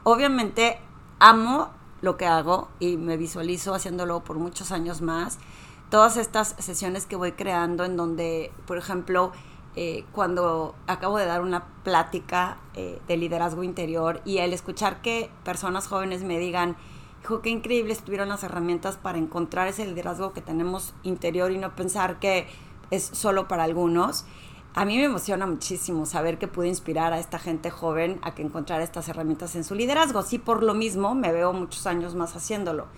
Obviamente 0.05 0.79
amo 1.19 1.71
lo 2.05 2.17
que 2.17 2.27
hago 2.27 2.69
y 2.79 2.97
me 2.97 3.17
visualizo 3.17 3.75
haciéndolo 3.75 4.23
por 4.23 4.39
muchos 4.39 4.71
años 4.71 5.01
más. 5.01 5.39
Todas 5.91 6.17
estas 6.17 6.55
sesiones 6.59 7.07
que 7.07 7.17
voy 7.17 7.33
creando 7.33 7.85
en 7.85 7.97
donde, 7.97 8.53
por 8.67 8.79
ejemplo, 8.79 9.33
eh, 9.77 10.05
cuando 10.13 10.77
acabo 10.87 11.19
de 11.19 11.27
dar 11.27 11.41
una 11.41 11.65
plática 11.83 12.59
eh, 12.75 13.01
de 13.09 13.17
liderazgo 13.17 13.65
interior 13.65 14.21
y 14.25 14.39
el 14.39 14.53
escuchar 14.53 15.03
que 15.03 15.31
personas 15.45 15.89
jóvenes 15.89 16.23
me 16.23 16.39
digan, 16.39 16.77
hijo, 17.23 17.41
qué 17.41 17.51
increíble 17.51 17.93
estuvieron 17.93 18.29
las 18.29 18.45
herramientas 18.45 18.97
para 18.97 19.19
encontrar 19.19 19.67
ese 19.67 19.85
liderazgo 19.87 20.33
que 20.33 20.43
tenemos 20.43 20.95
interior 21.03 21.51
y 21.51 21.59
no 21.59 21.75
pensar 21.75 22.21
que 22.21 22.47
es 22.91 23.05
solo 23.05 23.49
para 23.49 23.65
algunos. 23.65 24.27
A 24.77 24.85
mí 24.85 24.99
me 24.99 25.05
emociona 25.05 25.47
muchísimo 25.47 26.05
saber 26.05 26.37
que 26.37 26.49
pude 26.49 26.67
inspirar 26.67 27.13
a 27.13 27.21
esta 27.21 27.39
gente 27.39 27.71
joven 27.71 28.19
a 28.23 28.35
que 28.35 28.43
encontrara 28.43 28.83
estas 28.83 29.09
herramientas 29.09 29.55
en 29.55 29.63
su 29.63 29.77
liderazgo. 29.77 30.23
Sí, 30.23 30.39
por 30.39 30.65
lo 30.65 30.75
mismo 30.75 31.15
me 31.15 31.31
veo 31.31 31.53
muchos 31.53 31.87
años 31.87 32.17
más 32.17 32.35
haciéndolo. 32.35 32.89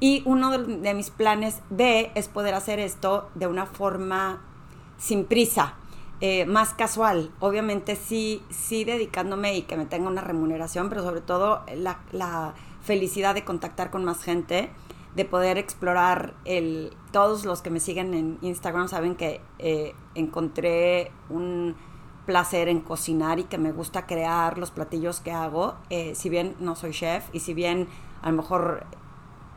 Y 0.00 0.22
uno 0.24 0.56
de, 0.56 0.94
mis 0.94 1.10
planes 1.10 1.60
B 1.68 2.12
es 2.14 2.28
poder 2.28 2.54
hacer 2.54 2.78
esto 2.78 3.28
de 3.34 3.46
una 3.46 3.66
forma 3.66 4.42
sin 4.96 5.26
prisa, 5.26 5.74
eh, 6.22 6.46
más 6.46 6.72
casual. 6.72 7.30
Obviamente 7.40 7.94
sí, 7.94 8.42
sí 8.48 8.84
dedicándome 8.84 9.54
y 9.54 9.62
que 9.62 9.76
me 9.76 9.84
tenga 9.84 10.08
una 10.08 10.22
remuneración, 10.22 10.88
pero 10.88 11.02
sobre 11.02 11.20
todo 11.20 11.62
la, 11.76 11.98
la 12.10 12.54
felicidad 12.80 13.34
de 13.34 13.44
contactar 13.44 13.90
con 13.90 14.02
más 14.02 14.22
gente 14.22 14.70
de 15.18 15.24
poder 15.24 15.58
explorar 15.58 16.34
el... 16.44 16.96
Todos 17.10 17.44
los 17.44 17.60
que 17.60 17.70
me 17.70 17.80
siguen 17.80 18.14
en 18.14 18.38
Instagram 18.40 18.86
saben 18.86 19.16
que 19.16 19.40
eh, 19.58 19.92
encontré 20.14 21.10
un 21.28 21.74
placer 22.24 22.68
en 22.68 22.80
cocinar 22.80 23.40
y 23.40 23.44
que 23.44 23.58
me 23.58 23.72
gusta 23.72 24.06
crear 24.06 24.58
los 24.58 24.70
platillos 24.70 25.18
que 25.18 25.32
hago, 25.32 25.74
eh, 25.90 26.14
si 26.14 26.28
bien 26.28 26.54
no 26.60 26.76
soy 26.76 26.92
chef 26.92 27.24
y 27.32 27.40
si 27.40 27.52
bien 27.52 27.88
a 28.22 28.30
lo 28.30 28.36
mejor 28.36 28.86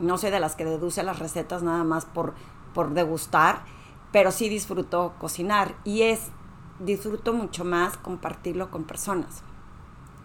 no 0.00 0.18
soy 0.18 0.32
de 0.32 0.40
las 0.40 0.56
que 0.56 0.64
deduce 0.64 1.04
las 1.04 1.20
recetas 1.20 1.62
nada 1.62 1.84
más 1.84 2.06
por, 2.06 2.34
por 2.74 2.92
degustar, 2.92 3.62
pero 4.10 4.32
sí 4.32 4.48
disfruto 4.48 5.14
cocinar 5.20 5.76
y 5.84 6.02
es 6.02 6.32
disfruto 6.80 7.34
mucho 7.34 7.64
más 7.64 7.96
compartirlo 7.98 8.68
con 8.72 8.82
personas. 8.82 9.44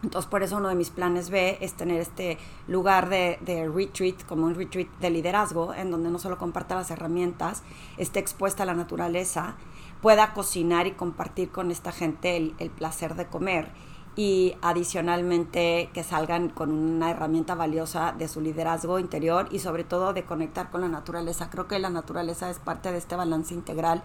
Entonces, 0.04 0.30
por 0.30 0.44
eso 0.44 0.58
uno 0.58 0.70
de 0.70 0.76
mis 0.76 0.92
planes 0.92 1.30
B 1.30 1.58
es 1.60 1.74
tener 1.74 2.00
este 2.00 2.38
lugar 2.68 3.10
de, 3.10 3.38
retreat, 3.74 4.24
como 4.28 4.46
un 4.46 4.56
retreat 4.56 4.88
de 5.00 5.10
liderazgo, 5.10 5.74
en 5.74 5.90
donde 5.90 6.12
no 6.12 6.20
solo 6.20 6.38
comparta 6.38 6.76
las 6.76 6.92
herramientas, 6.92 7.64
esté 7.98 8.20
expuesta 8.20 8.64
a 8.64 8.66
la 8.68 8.76
naturaleza, 8.76 9.56
pueda 10.02 10.34
cocinar 10.34 10.86
y 10.86 10.92
compartir 10.92 11.50
con 11.50 11.72
esta 11.72 11.92
gente 11.92 12.38
el, 12.38 12.54
el 12.60 12.70
placer 12.70 13.16
de 13.16 13.26
comer 13.26 13.72
y 14.16 14.56
adicionalmente 14.64 15.92
que 15.94 16.04
salgan 16.04 16.50
con 16.50 16.72
una 16.72 17.12
herramienta 17.12 17.54
valiosa 17.54 18.16
de 18.18 18.28
su 18.28 18.42
liderazgo 18.42 18.98
interior 18.98 19.48
y 19.52 19.60
sobre 19.60 19.84
todo 19.84 20.12
de 20.12 20.26
conectar 20.26 20.72
con 20.72 20.82
la 20.82 20.90
naturaleza. 20.90 21.52
Creo 21.52 21.68
que 21.68 21.78
la 21.78 21.92
naturaleza 21.92 22.50
es 22.50 22.58
parte 22.58 22.92
de 22.92 22.98
este 22.98 23.16
balance 23.16 23.54
integral 23.54 24.04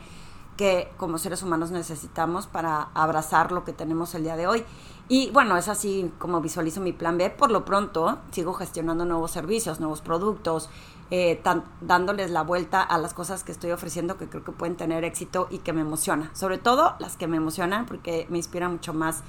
que 0.57 0.93
como 0.97 1.19
seres 1.19 1.43
humanos 1.43 1.71
necesitamos 1.71 2.47
para 2.47 2.89
abrazar 2.95 3.53
lo 3.53 3.65
que 3.65 3.73
tenemos 3.73 4.15
el 4.15 4.25
día 4.25 4.37
de 4.37 4.47
hoy. 4.47 4.65
Y 5.09 5.31
bueno, 5.31 5.57
es 5.57 5.69
así 5.69 6.11
como 6.19 6.41
visualizo 6.41 6.81
mi 6.81 6.93
plan 6.93 7.19
B. 7.19 7.31
Por 7.31 7.51
lo 7.51 7.65
pronto, 7.65 8.19
sigo 8.31 8.53
gestionando 8.55 9.05
nuevos 9.05 9.31
servicios, 9.31 9.81
nuevos 9.81 10.01
productos, 10.01 10.71
eh, 11.11 11.43
dándoles 11.81 12.31
la 12.31 12.43
vuelta 12.43 12.83
a 12.83 12.97
las 12.99 13.13
cosas 13.13 13.45
que 13.45 13.53
estoy 13.53 13.71
ofreciendo 13.73 14.17
que 14.17 14.29
creo 14.29 14.45
que 14.45 14.53
pueden 14.53 14.77
tener 14.77 15.05
éxito 15.05 15.49
y 15.51 15.59
que 15.59 15.73
me 15.73 15.83
emociona. 15.83 16.31
Sobre 16.35 16.59
todo 16.59 16.95
las 16.99 17.17
que 17.17 17.27
me 17.27 17.37
emocionan 17.37 17.87
porque 17.87 18.27
me 18.31 18.39
inspira 18.39 18.69
mucho 18.69 18.95
más 18.95 19.23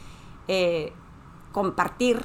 eh, 0.48 0.94
compartir 1.52 2.24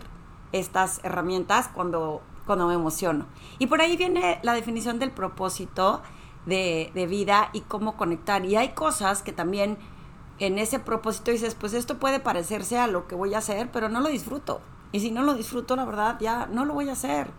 estas 0.52 1.00
herramientas 1.02 1.68
cuando, 1.74 2.22
cuando 2.46 2.68
me 2.68 2.74
emociono. 2.74 3.26
Y 3.58 3.66
por 3.66 3.80
ahí 3.80 3.96
viene 3.96 4.38
la 4.42 4.52
definición 4.52 4.98
del 4.98 5.10
propósito 5.10 6.02
de, 6.48 7.06
vida 7.08 7.50
y 7.52 7.60
cómo 7.60 7.96
conectar. 7.96 8.44
Y 8.44 8.56
hay 8.56 8.70
cosas 8.70 9.22
que 9.22 9.32
también 9.32 9.78
en 10.38 10.58
ese 10.58 10.78
propósito 10.78 11.30
dices, 11.30 11.54
pues 11.54 11.74
esto 11.74 11.98
puede 11.98 12.20
parecerse 12.20 12.78
a 12.78 12.86
lo 12.86 13.06
que 13.06 13.14
voy 13.14 13.34
a 13.34 13.38
hacer, 13.38 13.70
pero 13.70 13.88
no 13.88 14.00
lo 14.00 14.08
disfruto. 14.08 14.60
Y 14.92 15.00
si 15.00 15.10
no 15.10 15.22
lo 15.22 15.34
disfruto, 15.34 15.76
la 15.76 15.84
verdad, 15.84 16.16
ya 16.20 16.46
no 16.46 16.64
lo 16.64 16.74
voy 16.74 16.88
a 16.88 16.92
hacer. 16.92 17.30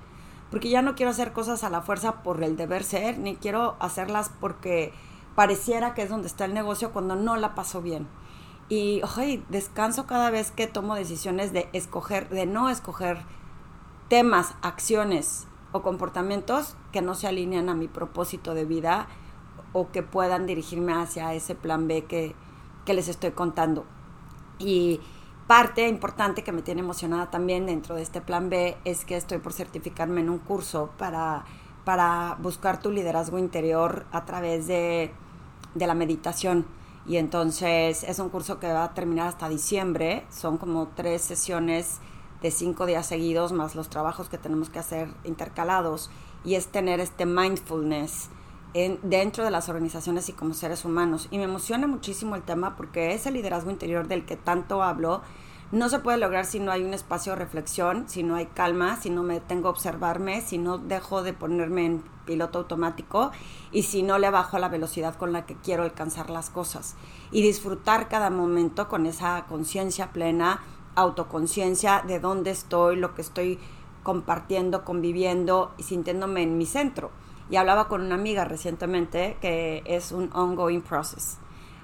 Porque 0.52 0.70
ya 0.70 0.82
no 0.82 0.96
quiero 0.96 1.12
hacer 1.12 1.34
cosas 1.34 1.64
a 1.64 1.70
la 1.70 1.82
fuerza 1.82 2.24
por 2.24 2.44
el 2.44 2.58
deber 2.58 2.84
ser, 2.84 3.18
ni 3.18 3.36
quiero 3.36 3.76
hacerlas 3.80 4.32
porque 4.40 4.94
pareciera 5.36 5.94
que 5.94 6.04
es 6.04 6.10
donde 6.10 6.28
está 6.28 6.46
el 6.46 6.54
negocio 6.54 6.92
cuando 6.92 7.16
no 7.16 7.36
la 7.38 7.56
paso 7.56 7.82
bien. 7.82 8.08
Y, 8.68 9.02
oye, 9.18 9.44
descanso 9.50 10.06
cada 10.06 10.30
vez 10.30 10.52
que 10.52 10.68
tomo 10.68 10.94
decisiones 10.96 11.54
de 11.54 11.70
escoger, 11.74 12.30
de 12.30 12.46
no 12.46 12.70
escoger 12.70 13.20
temas, 14.10 14.54
acciones 14.62 15.48
o 15.72 15.82
comportamientos 15.82 16.76
que 16.92 17.02
no 17.02 17.16
se 17.16 17.28
alinean 17.28 17.70
a 17.70 17.76
mi 17.76 17.88
propósito 17.88 18.54
de 18.54 18.66
vida 18.66 19.08
o 19.74 19.92
que 19.92 20.04
puedan 20.04 20.48
dirigirme 20.48 20.94
hacia 20.94 21.34
ese 21.34 21.56
plan 21.56 21.88
B 21.88 22.06
que, 22.06 22.36
que 22.86 22.94
les 22.94 23.08
estoy 23.08 23.32
contando. 23.32 23.86
Y 24.58 25.00
parte 25.48 25.88
importante 25.88 26.44
que 26.44 26.52
me 26.52 26.62
tiene 26.62 26.82
emocionada 26.82 27.30
también 27.30 27.66
dentro 27.66 27.96
de 27.96 28.02
este 28.02 28.22
plan 28.22 28.50
B 28.50 28.78
es 28.86 29.06
que 29.06 29.16
estoy 29.16 29.40
por 29.40 29.54
certificarme 29.54 30.22
en 30.22 30.30
un 30.30 30.40
curso 30.40 30.90
para, 30.98 31.46
para 31.86 32.38
buscar 32.40 32.80
tu 32.80 32.92
liderazgo 32.92 33.38
interior 33.38 34.06
a 34.12 34.26
través 34.26 34.68
de, 34.68 35.12
de 35.76 35.88
la 35.88 35.94
meditación. 35.94 36.66
Y 37.06 37.18
entonces 37.18 38.04
es 38.04 38.20
un 38.20 38.30
curso 38.30 38.60
que 38.60 38.72
va 38.72 38.84
a 38.84 38.94
terminar 38.94 39.28
hasta 39.28 39.50
diciembre. 39.50 40.26
Son 40.30 40.58
como 40.58 40.90
tres 40.90 41.22
sesiones 41.22 42.00
de 42.42 42.52
cinco 42.52 42.86
días 42.86 43.06
seguidos, 43.06 43.52
más 43.52 43.76
los 43.76 43.90
trabajos 43.90 44.30
que 44.30 44.38
tenemos 44.38 44.70
que 44.70 44.80
hacer 44.80 45.10
intercalados. 45.24 46.10
Y 46.44 46.56
es 46.56 46.68
tener 46.68 47.00
este 47.00 47.26
mindfulness 47.26 48.30
dentro 49.04 49.44
de 49.44 49.52
las 49.52 49.68
organizaciones 49.68 50.30
y 50.30 50.34
como 50.34 50.54
seres 50.54 50.86
humanos. 50.86 51.28
Y 51.32 51.38
me 51.38 51.46
emociona 51.46 51.88
muchísimo 51.88 52.36
el 52.36 52.44
tema 52.44 52.76
porque 52.76 53.14
ese 53.14 53.32
liderazgo 53.32 53.72
interior 53.72 54.08
del 54.08 54.26
que 54.26 54.38
tanto 54.38 54.84
hablo 54.84 55.22
no 55.72 55.88
se 55.90 56.00
puede 56.00 56.18
lograr 56.18 56.46
si 56.46 56.60
no 56.60 56.72
hay 56.72 56.84
un 56.84 56.96
espacio 56.96 57.34
de 57.34 57.40
reflexión, 57.40 58.06
si 58.08 58.24
no 58.24 58.36
hay 58.36 58.48
calma, 58.48 59.00
si 59.00 59.12
no 59.12 59.22
me 59.22 59.40
tengo 59.40 59.68
a 59.68 59.72
observarme, 59.72 60.42
si 60.42 60.58
no 60.58 60.80
dejo 60.80 61.22
de 61.22 61.34
ponerme 61.34 61.86
en 61.86 62.04
piloto 62.26 62.60
automático 62.60 63.32
y 63.72 63.84
si 63.84 64.02
no 64.02 64.18
le 64.18 64.32
bajo 64.32 64.58
a 64.58 64.60
la 64.60 64.70
velocidad 64.70 65.16
con 65.16 65.32
la 65.32 65.46
que 65.46 65.56
quiero 65.56 65.84
alcanzar 65.84 66.32
las 66.32 66.50
cosas. 66.50 66.96
Y 67.32 67.44
disfrutar 67.44 68.08
cada 68.08 68.32
momento 68.32 68.88
con 68.88 69.06
esa 69.06 69.46
conciencia 69.48 70.12
plena, 70.12 70.64
autoconciencia 70.96 72.04
de 72.06 72.20
dónde 72.20 72.52
estoy, 72.52 72.96
lo 72.96 73.16
que 73.16 73.22
estoy 73.22 73.60
compartiendo, 74.04 74.86
conviviendo 74.86 75.74
y 75.78 75.84
sintiéndome 75.84 76.44
en 76.44 76.58
mi 76.58 76.66
centro 76.66 77.12
y 77.50 77.56
hablaba 77.56 77.88
con 77.88 78.02
una 78.02 78.16
amiga 78.16 78.46
recientemente 78.46 79.38
que 79.42 79.84
es 79.86 80.12
un 80.12 80.30
ongoing 80.34 80.82
process. 80.82 81.38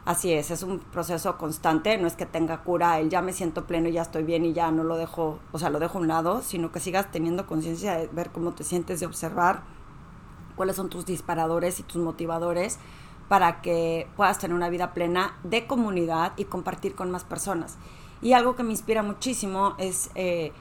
así 0.06 0.32
es, 0.32 0.52
es 0.52 0.62
un 0.62 0.80
proceso 0.80 1.36
constante, 1.38 1.98
no 1.98 2.08
es 2.08 2.16
que 2.16 2.28
tenga 2.28 2.64
cura, 2.64 3.00
el 3.00 3.10
ya 3.10 3.24
me 3.24 3.34
siento 3.34 3.66
pleno 3.66 3.90
y 3.90 3.94
ya 3.94 4.04
estoy 4.04 4.24
bien 4.24 4.46
y 4.46 4.54
ya 4.54 4.70
no 4.70 4.84
lo 4.84 4.98
dejo, 4.98 5.40
o 5.52 5.58
sea, 5.58 5.72
lo 5.72 5.80
dejo 5.80 5.98
a 5.98 6.02
un 6.02 6.08
lado, 6.08 6.42
sino 6.44 6.72
que 6.72 6.80
sigas 6.80 7.12
teniendo 7.12 7.48
conciencia 7.48 7.98
de 7.98 8.08
ver 8.08 8.32
cómo 8.32 8.54
te 8.54 8.64
sientes, 8.64 9.00
de 9.00 9.08
observar 9.08 9.64
cuáles 10.56 10.76
son 10.76 10.90
tus 10.90 11.08
disparadores 11.08 11.80
y 11.80 11.84
tus 11.84 12.02
motivadores 12.02 12.78
para 13.28 13.62
que 13.62 14.08
puedas 14.16 14.38
tener 14.38 14.56
una 14.56 14.70
vida 14.70 14.94
plena 14.94 15.40
de 15.44 15.66
comunidad 15.66 16.34
y 16.38 16.46
compartir 16.46 16.94
con 16.94 17.10
más 17.10 17.24
personas. 17.24 17.78
Y 18.22 18.34
algo 18.34 18.56
que 18.56 18.64
me 18.64 18.72
inspira 18.72 19.04
muchísimo 19.04 19.76
es, 19.78 20.10
eh, 20.16 20.52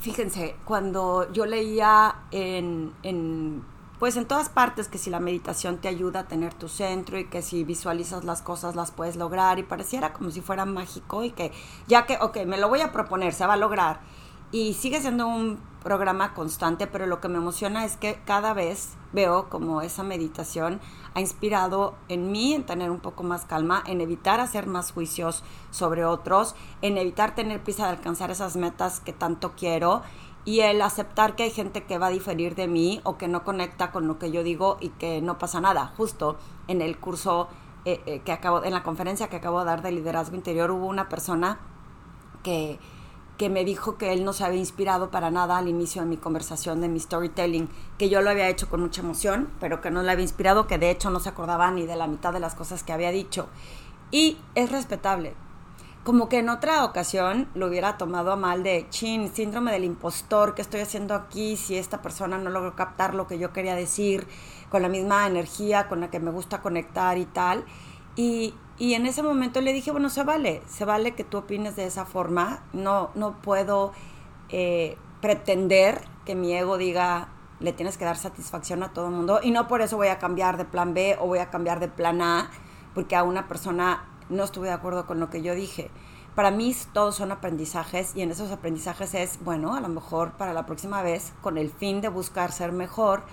fíjense, 0.00 0.56
cuando 0.64 1.30
yo 1.32 1.46
leía 1.46 2.16
en, 2.30 2.92
en, 3.02 3.64
pues 3.98 4.16
en 4.16 4.26
todas 4.26 4.48
partes 4.48 4.88
que 4.88 4.98
si 4.98 5.10
la 5.10 5.20
meditación 5.20 5.78
te 5.78 5.88
ayuda 5.88 6.20
a 6.20 6.28
tener 6.28 6.54
tu 6.54 6.68
centro 6.68 7.18
y 7.18 7.24
que 7.24 7.42
si 7.42 7.64
visualizas 7.64 8.24
las 8.24 8.42
cosas 8.42 8.76
las 8.76 8.90
puedes 8.90 9.16
lograr 9.16 9.58
y 9.58 9.62
pareciera 9.62 10.12
como 10.12 10.30
si 10.30 10.40
fuera 10.40 10.64
mágico 10.64 11.24
y 11.24 11.30
que 11.30 11.52
ya 11.86 12.06
que, 12.06 12.18
ok, 12.20 12.44
me 12.46 12.58
lo 12.58 12.68
voy 12.68 12.80
a 12.80 12.92
proponer, 12.92 13.32
se 13.32 13.46
va 13.46 13.54
a 13.54 13.56
lograr. 13.56 14.00
Y 14.50 14.74
sigue 14.74 15.00
siendo 15.00 15.26
un 15.26 15.58
programa 15.82 16.34
constante, 16.34 16.86
pero 16.86 17.06
lo 17.06 17.20
que 17.20 17.28
me 17.28 17.38
emociona 17.38 17.84
es 17.84 17.96
que 17.96 18.20
cada 18.24 18.54
vez 18.54 18.96
veo 19.12 19.48
como 19.48 19.82
esa 19.82 20.02
meditación 20.02 20.80
ha 21.14 21.20
inspirado 21.20 21.94
en 22.08 22.32
mí 22.32 22.54
en 22.54 22.64
tener 22.64 22.90
un 22.90 23.00
poco 23.00 23.22
más 23.22 23.44
calma, 23.44 23.82
en 23.86 24.00
evitar 24.00 24.40
hacer 24.40 24.66
más 24.66 24.92
juicios 24.92 25.44
sobre 25.70 26.04
otros, 26.04 26.54
en 26.82 26.98
evitar 26.98 27.34
tener 27.34 27.62
prisa 27.62 27.84
de 27.84 27.92
alcanzar 27.92 28.30
esas 28.30 28.56
metas 28.56 29.00
que 29.00 29.12
tanto 29.12 29.52
quiero 29.56 30.02
y 30.44 30.60
el 30.60 30.80
aceptar 30.80 31.36
que 31.36 31.42
hay 31.42 31.50
gente 31.50 31.84
que 31.84 31.98
va 31.98 32.06
a 32.06 32.10
diferir 32.10 32.54
de 32.54 32.68
mí 32.68 33.00
o 33.04 33.18
que 33.18 33.28
no 33.28 33.44
conecta 33.44 33.90
con 33.90 34.06
lo 34.06 34.18
que 34.18 34.30
yo 34.30 34.42
digo 34.42 34.78
y 34.80 34.88
que 34.90 35.20
no 35.20 35.38
pasa 35.38 35.60
nada. 35.60 35.92
Justo 35.96 36.38
en 36.68 36.80
el 36.80 36.98
curso 36.98 37.48
eh, 37.84 38.00
eh, 38.06 38.20
que 38.24 38.32
acabo, 38.32 38.64
en 38.64 38.72
la 38.72 38.82
conferencia 38.82 39.28
que 39.28 39.36
acabo 39.36 39.60
de 39.60 39.66
dar 39.66 39.82
de 39.82 39.92
liderazgo 39.92 40.36
interior 40.36 40.70
hubo 40.70 40.86
una 40.86 41.08
persona 41.08 41.58
que 42.42 42.78
que 43.38 43.48
me 43.48 43.64
dijo 43.64 43.96
que 43.96 44.12
él 44.12 44.24
no 44.24 44.32
se 44.32 44.44
había 44.44 44.58
inspirado 44.58 45.10
para 45.10 45.30
nada 45.30 45.56
al 45.56 45.68
inicio 45.68 46.02
de 46.02 46.08
mi 46.08 46.16
conversación, 46.16 46.80
de 46.80 46.88
mi 46.88 46.98
storytelling, 46.98 47.68
que 47.96 48.08
yo 48.08 48.20
lo 48.20 48.30
había 48.30 48.48
hecho 48.48 48.68
con 48.68 48.80
mucha 48.80 49.00
emoción, 49.00 49.48
pero 49.60 49.80
que 49.80 49.92
no 49.92 50.02
le 50.02 50.10
había 50.10 50.24
inspirado, 50.24 50.66
que 50.66 50.76
de 50.76 50.90
hecho 50.90 51.08
no 51.10 51.20
se 51.20 51.28
acordaba 51.28 51.70
ni 51.70 51.86
de 51.86 51.94
la 51.94 52.08
mitad 52.08 52.32
de 52.32 52.40
las 52.40 52.56
cosas 52.56 52.82
que 52.82 52.92
había 52.92 53.12
dicho. 53.12 53.48
Y 54.10 54.38
es 54.56 54.72
respetable. 54.72 55.34
Como 56.02 56.28
que 56.28 56.38
en 56.38 56.48
otra 56.48 56.84
ocasión 56.84 57.48
lo 57.54 57.68
hubiera 57.68 57.96
tomado 57.96 58.32
a 58.32 58.36
mal 58.36 58.64
de, 58.64 58.86
chin, 58.90 59.30
síndrome 59.32 59.70
del 59.70 59.84
impostor, 59.84 60.54
¿qué 60.54 60.62
estoy 60.62 60.80
haciendo 60.80 61.14
aquí 61.14 61.56
si 61.56 61.76
esta 61.76 62.02
persona 62.02 62.38
no 62.38 62.50
logró 62.50 62.74
captar 62.74 63.14
lo 63.14 63.28
que 63.28 63.38
yo 63.38 63.52
quería 63.52 63.76
decir 63.76 64.26
con 64.68 64.82
la 64.82 64.88
misma 64.88 65.26
energía 65.26 65.86
con 65.86 66.00
la 66.00 66.10
que 66.10 66.18
me 66.18 66.32
gusta 66.32 66.60
conectar 66.60 67.18
y 67.18 67.26
tal? 67.26 67.64
Y, 68.16 68.54
y 68.78 68.94
en 68.94 69.06
ese 69.06 69.22
momento 69.22 69.60
le 69.60 69.72
dije, 69.72 69.90
bueno, 69.90 70.08
se 70.08 70.22
vale, 70.22 70.62
se 70.68 70.84
vale 70.84 71.14
que 71.14 71.24
tú 71.24 71.38
opines 71.38 71.74
de 71.74 71.86
esa 71.86 72.04
forma. 72.04 72.62
No, 72.72 73.10
no 73.14 73.40
puedo 73.42 73.92
eh, 74.50 74.96
pretender 75.20 76.02
que 76.24 76.36
mi 76.36 76.52
ego 76.54 76.78
diga, 76.78 77.28
le 77.58 77.72
tienes 77.72 77.98
que 77.98 78.04
dar 78.04 78.16
satisfacción 78.16 78.82
a 78.84 78.92
todo 78.92 79.06
el 79.06 79.12
mundo. 79.12 79.40
Y 79.42 79.50
no 79.50 79.66
por 79.66 79.82
eso 79.82 79.96
voy 79.96 80.08
a 80.08 80.18
cambiar 80.18 80.56
de 80.56 80.64
plan 80.64 80.94
B 80.94 81.16
o 81.20 81.26
voy 81.26 81.40
a 81.40 81.50
cambiar 81.50 81.80
de 81.80 81.88
plan 81.88 82.22
A, 82.22 82.50
porque 82.94 83.16
a 83.16 83.24
una 83.24 83.48
persona 83.48 84.04
no 84.28 84.44
estuve 84.44 84.68
de 84.68 84.74
acuerdo 84.74 85.06
con 85.06 85.18
lo 85.18 85.28
que 85.28 85.42
yo 85.42 85.54
dije. 85.54 85.90
Para 86.36 86.52
mí 86.52 86.72
todos 86.92 87.16
son 87.16 87.32
aprendizajes 87.32 88.14
y 88.14 88.22
en 88.22 88.30
esos 88.30 88.52
aprendizajes 88.52 89.12
es, 89.14 89.42
bueno, 89.42 89.74
a 89.74 89.80
lo 89.80 89.88
mejor 89.88 90.32
para 90.32 90.52
la 90.52 90.66
próxima 90.66 91.02
vez, 91.02 91.32
con 91.40 91.58
el 91.58 91.68
fin 91.68 92.00
de 92.00 92.08
buscar 92.08 92.52
ser 92.52 92.70
mejor, 92.70 93.24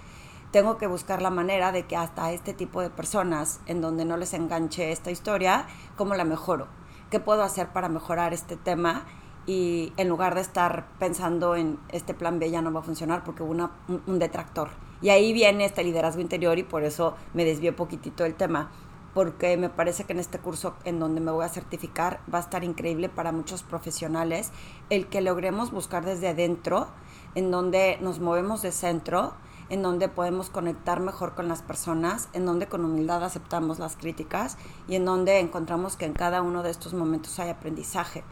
tengo 0.51 0.77
que 0.77 0.87
buscar 0.87 1.21
la 1.21 1.29
manera 1.29 1.71
de 1.71 1.83
que 1.83 1.95
hasta 1.95 2.31
este 2.31 2.53
tipo 2.53 2.81
de 2.81 2.89
personas, 2.89 3.59
en 3.65 3.81
donde 3.81 4.05
no 4.05 4.17
les 4.17 4.33
enganche 4.33 4.91
esta 4.91 5.11
historia, 5.11 5.67
¿cómo 5.97 6.15
la 6.15 6.23
mejoro? 6.23 6.67
¿Qué 7.09 7.19
puedo 7.19 7.43
hacer 7.43 7.69
para 7.69 7.89
mejorar 7.89 8.33
este 8.33 8.55
tema? 8.55 9.03
Y 9.45 9.93
en 9.97 10.09
lugar 10.09 10.33
de 10.33 10.41
estar 10.41 10.87
pensando 10.97 11.55
en 11.55 11.79
este 11.89 12.13
plan 12.13 12.39
B 12.39 12.49
ya 12.49 12.61
no 12.61 12.73
va 12.73 12.79
a 12.79 12.83
funcionar 12.83 13.23
porque 13.23 13.43
hubo 13.43 13.51
una, 13.51 13.71
un, 13.87 14.17
detractor. 14.17 14.69
Y 15.01 15.09
ahí 15.09 15.33
viene 15.33 15.65
este 15.65 15.83
liderazgo 15.83 16.21
interior 16.21 16.57
y 16.57 16.63
por 16.63 16.83
eso 16.83 17.15
me 17.33 17.45
desvió 17.45 17.75
poquitito 17.75 18.25
el 18.25 18.33
tema 18.33 18.71
porque 19.13 19.55
me 19.55 19.69
parece 19.69 20.03
que 20.03 20.13
en 20.13 20.19
este 20.19 20.39
curso 20.39 20.75
en 20.83 20.99
donde 20.99 21.21
me 21.21 21.31
voy 21.31 21.45
a 21.45 21.49
certificar 21.49 22.19
va 22.31 22.39
a 22.39 22.41
estar 22.41 22.63
increíble 22.63 23.07
para 23.07 23.31
muchos 23.31 23.63
profesionales 23.63 24.51
el 24.89 25.07
que 25.07 25.21
logremos 25.21 25.71
buscar 25.71 26.03
desde 26.03 26.27
adentro, 26.27 26.87
en 27.33 27.49
donde 27.49 27.97
nos 28.01 28.19
movemos 28.19 28.61
de 28.61 28.73
centro 28.73 29.33
en 29.69 29.81
donde 29.81 30.09
podemos 30.09 30.49
conectar 30.49 30.99
mejor 30.99 31.35
con 31.35 31.47
las 31.47 31.61
personas, 31.61 32.29
en 32.33 32.45
donde 32.45 32.67
con 32.67 32.85
humildad 32.85 33.23
aceptamos 33.23 33.79
las 33.79 33.95
críticas 33.95 34.57
y 34.87 34.95
en 34.95 35.05
donde 35.05 35.39
encontramos 35.39 35.95
que 35.95 36.05
en 36.05 36.13
cada 36.13 36.41
uno 36.41 36.63
de 36.63 36.71
estos 36.71 36.93
momentos 36.93 37.39
hay 37.39 37.49
aprendizaje. 37.49 38.23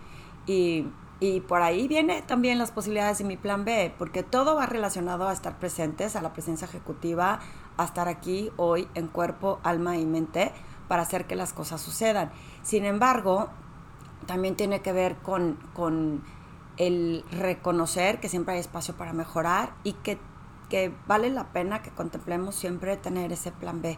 Y, 0.45 0.87
y 1.19 1.41
por 1.41 1.61
ahí 1.61 1.87
viene 1.87 2.21
también 2.21 2.57
las 2.57 2.71
posibilidades 2.71 3.17
de 3.17 3.23
mi 3.23 3.37
plan 3.37 3.65
B, 3.65 3.93
porque 3.97 4.23
todo 4.23 4.55
va 4.55 4.65
relacionado 4.65 5.27
a 5.27 5.33
estar 5.33 5.57
presentes, 5.57 6.15
a 6.15 6.21
la 6.21 6.33
presencia 6.33 6.65
ejecutiva, 6.65 7.39
a 7.77 7.83
estar 7.83 8.07
aquí 8.07 8.51
hoy 8.57 8.87
en 8.93 9.07
cuerpo, 9.07 9.59
alma 9.63 9.97
y 9.97 10.05
mente 10.05 10.51
para 10.87 11.03
hacer 11.03 11.25
que 11.25 11.35
las 11.35 11.53
cosas 11.53 11.81
sucedan. 11.81 12.31
Sin 12.61 12.85
embargo, 12.85 13.49
también 14.25 14.55
tiene 14.55 14.81
que 14.81 14.93
ver 14.93 15.15
con, 15.17 15.57
con 15.73 16.23
el 16.77 17.23
reconocer 17.31 18.19
que 18.19 18.29
siempre 18.29 18.55
hay 18.55 18.59
espacio 18.59 18.95
para 18.95 19.13
mejorar 19.13 19.73
y 19.83 19.93
que 19.93 20.19
que 20.69 20.93
vale 21.07 21.29
la 21.29 21.51
pena 21.51 21.81
que 21.81 21.91
contemplemos 21.91 22.55
siempre 22.55 22.97
tener 22.97 23.31
ese 23.31 23.51
plan 23.51 23.81
B. 23.81 23.97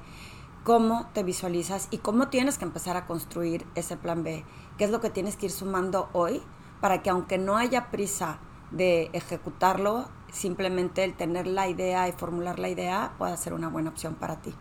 Cómo 0.63 1.07
te 1.13 1.23
visualizas 1.23 1.87
y 1.91 1.99
cómo 1.99 2.29
tienes 2.29 2.57
que 2.57 2.65
empezar 2.65 2.97
a 2.97 3.05
construir 3.05 3.65
ese 3.75 3.97
plan 3.97 4.23
B. 4.23 4.43
¿Qué 4.77 4.83
es 4.83 4.91
lo 4.91 5.01
que 5.01 5.09
tienes 5.09 5.37
que 5.37 5.45
ir 5.47 5.51
sumando 5.51 6.09
hoy 6.13 6.41
para 6.81 7.01
que 7.01 7.09
aunque 7.09 7.37
no 7.37 7.57
haya 7.57 7.91
prisa 7.91 8.39
de 8.71 9.09
ejecutarlo, 9.13 10.07
simplemente 10.31 11.03
el 11.03 11.15
tener 11.15 11.47
la 11.47 11.67
idea 11.67 12.07
y 12.07 12.11
formular 12.11 12.59
la 12.59 12.69
idea 12.69 13.13
pueda 13.17 13.37
ser 13.37 13.53
una 13.53 13.69
buena 13.69 13.89
opción 13.89 14.15
para 14.15 14.41
ti. 14.41 14.53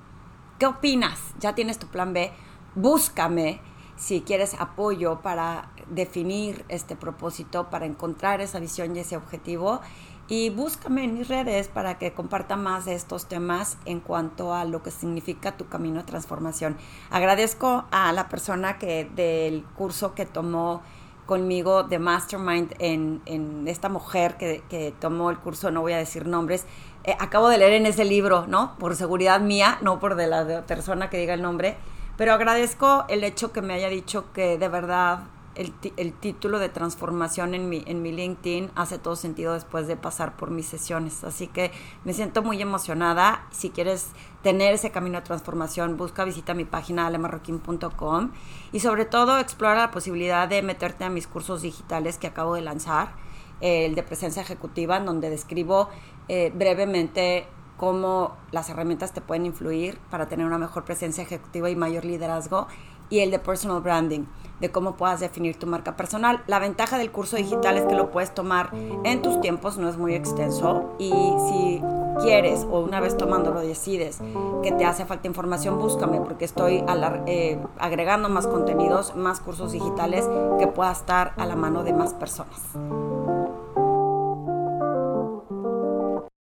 ¿Qué 0.59 0.67
opinas? 0.67 1.19
Ya 1.41 1.55
tienes 1.55 1.79
tu 1.79 1.89
plan 1.89 2.13
B. 2.13 2.33
Búscame 2.75 3.61
si 3.97 4.23
quieres 4.23 4.55
apoyo 4.59 5.21
para 5.21 5.71
definir 5.89 6.65
este 6.69 6.97
propósito, 6.97 7.71
para 7.71 7.87
encontrar 7.87 8.41
esa 8.41 8.59
visión 8.59 8.95
y 8.95 9.01
ese 9.01 9.17
objetivo 9.17 9.81
y 10.29 10.51
búscame 10.51 11.05
en 11.05 11.19
mis 11.19 11.29
redes 11.29 11.69
para 11.69 11.99
que 11.99 12.13
comparta 12.13 12.57
más 12.57 12.87
de 12.87 12.95
estos 12.95 13.27
temas 13.27 13.77
en 13.85 14.01
cuanto 14.01 14.55
a 14.55 14.65
lo 14.65 14.83
que 14.83 14.91
significa 14.91 15.57
tu 15.57 15.69
camino 15.69 15.99
de 16.01 16.05
transformación. 16.05 16.77
Agradezco 17.11 17.85
a 17.91 18.13
la 18.13 18.29
persona 18.29 18.79
que 18.79 19.05
del 19.15 19.65
curso 19.77 20.15
que 20.15 20.25
tomó 20.25 20.83
conmigo 21.27 21.85
de 21.85 21.99
Mastermind 21.99 22.75
en, 22.79 23.23
en 23.27 23.67
esta 23.69 23.89
mujer 23.89 24.37
que, 24.37 24.63
que, 24.69 24.95
tomó 24.99 25.31
el 25.31 25.39
curso, 25.39 25.71
no 25.71 25.81
voy 25.81 25.93
a 25.93 25.99
decir 25.99 26.27
nombres, 26.27 26.67
eh, 27.05 27.17
acabo 27.19 27.49
de 27.49 27.59
leer 27.59 27.75
en 27.75 27.87
ese 27.87 28.05
libro, 28.05 28.47
¿no? 28.47 28.77
Por 28.79 28.95
seguridad 28.95 29.41
mía, 29.41 29.79
no 29.81 30.01
por 30.01 30.17
de 30.17 30.27
la 30.27 30.67
persona 30.67 31.09
que 31.11 31.19
diga 31.19 31.35
el 31.35 31.43
nombre, 31.43 31.77
pero 32.17 32.33
agradezco 32.33 33.05
el 33.09 33.25
hecho 33.25 33.53
que 33.53 33.63
me 33.63 33.75
haya 33.75 33.89
dicho 33.89 34.33
que 34.33 34.59
de 34.59 34.69
verdad 34.69 35.21
el, 35.55 35.73
el, 35.97 36.13
título 36.13 36.59
de 36.59 36.69
transformación 36.69 37.55
en 37.55 37.69
mi, 37.69 37.83
en 37.87 38.03
mi 38.03 38.13
LinkedIn 38.13 38.71
hace 38.75 38.99
todo 38.99 39.17
sentido 39.17 39.55
después 39.55 39.87
de 39.87 39.97
pasar 39.97 40.37
por 40.37 40.51
mis 40.51 40.67
sesiones. 40.67 41.25
Así 41.25 41.47
que 41.47 41.71
me 42.05 42.13
siento 42.13 42.43
muy 42.43 42.61
emocionada. 42.61 43.47
Si 43.51 43.71
quieres 43.71 44.11
tener 44.43 44.75
ese 44.75 44.91
camino 44.91 45.19
de 45.19 45.25
transformación, 45.25 45.97
busca, 45.97 46.25
visita 46.25 46.55
mi 46.55 46.65
página 46.65 47.07
alemarroquín.com 47.07 48.33
y 48.73 48.81
sobre 48.81 49.05
todo 49.05 49.39
explora 49.39 49.75
la 49.75 49.91
posibilidad 49.91 50.49
de 50.49 50.63
meterte 50.63 51.05
a 51.05 51.11
mis 51.11 51.27
cursos 51.27 51.63
digitales 51.63 52.19
que 52.19 52.27
acabo 52.27 52.55
de 52.55 52.63
lanzar, 52.63 53.15
el 53.61 53.95
de 53.95 54.03
presencia 54.03 54.43
ejecutiva, 54.43 54.97
en 54.97 55.07
donde 55.07 55.31
describo 55.31 55.89
eh, 56.29 56.53
brevemente 56.55 57.47
cómo 57.77 58.37
las 58.51 58.71
herramientas 58.71 59.13
te 59.13 59.21
pueden 59.21 59.47
influir 59.47 59.99
para 60.11 60.27
tener 60.29 60.47
una 60.47 60.59
mejor 60.59 60.85
presencia 60.85 61.23
ejecutiva 61.23 61.71
y 61.71 61.77
mayor 61.77 62.05
liderazgo 62.05 62.69
y 63.11 63.21
el 63.21 63.31
de 63.31 63.39
personal 63.39 63.81
branding, 63.81 64.25
de 64.61 64.71
cómo 64.71 64.97
puedas 64.97 65.21
definir 65.21 65.59
tu 65.59 65.67
marca 65.67 65.97
personal. 65.97 66.43
La 66.47 66.59
ventaja 66.59 66.99
del 66.99 67.11
curso 67.11 67.37
digital 67.37 67.77
es 67.77 67.85
que 67.85 67.95
lo 67.95 68.11
puedes 68.11 68.35
tomar 68.35 68.71
en 69.05 69.23
tus 69.23 69.41
tiempos, 69.41 69.79
no 69.79 69.89
es 69.89 69.97
muy 69.97 70.15
extenso 70.15 70.95
y 70.99 71.11
si 71.11 71.83
quieres 72.23 72.65
o 72.71 72.81
una 72.81 73.01
vez 73.01 73.17
tomándolo 73.17 73.61
decides 73.61 74.21
que 74.63 74.73
te 74.73 74.85
hace 74.85 75.05
falta 75.05 75.27
información, 75.27 75.79
búscame 75.79 76.21
porque 76.21 76.45
estoy 76.45 76.85
eh, 77.27 77.59
agregando 77.79 78.29
más 78.29 78.47
contenidos, 78.47 79.17
más 79.17 79.41
cursos 79.41 79.73
digitales 79.73 80.29
que 80.59 80.67
pueda 80.67 80.93
estar 80.93 81.33
a 81.37 81.47
la 81.47 81.57
mano 81.57 81.83
de 81.83 81.93
más 81.93 82.15
personas. 82.15 82.61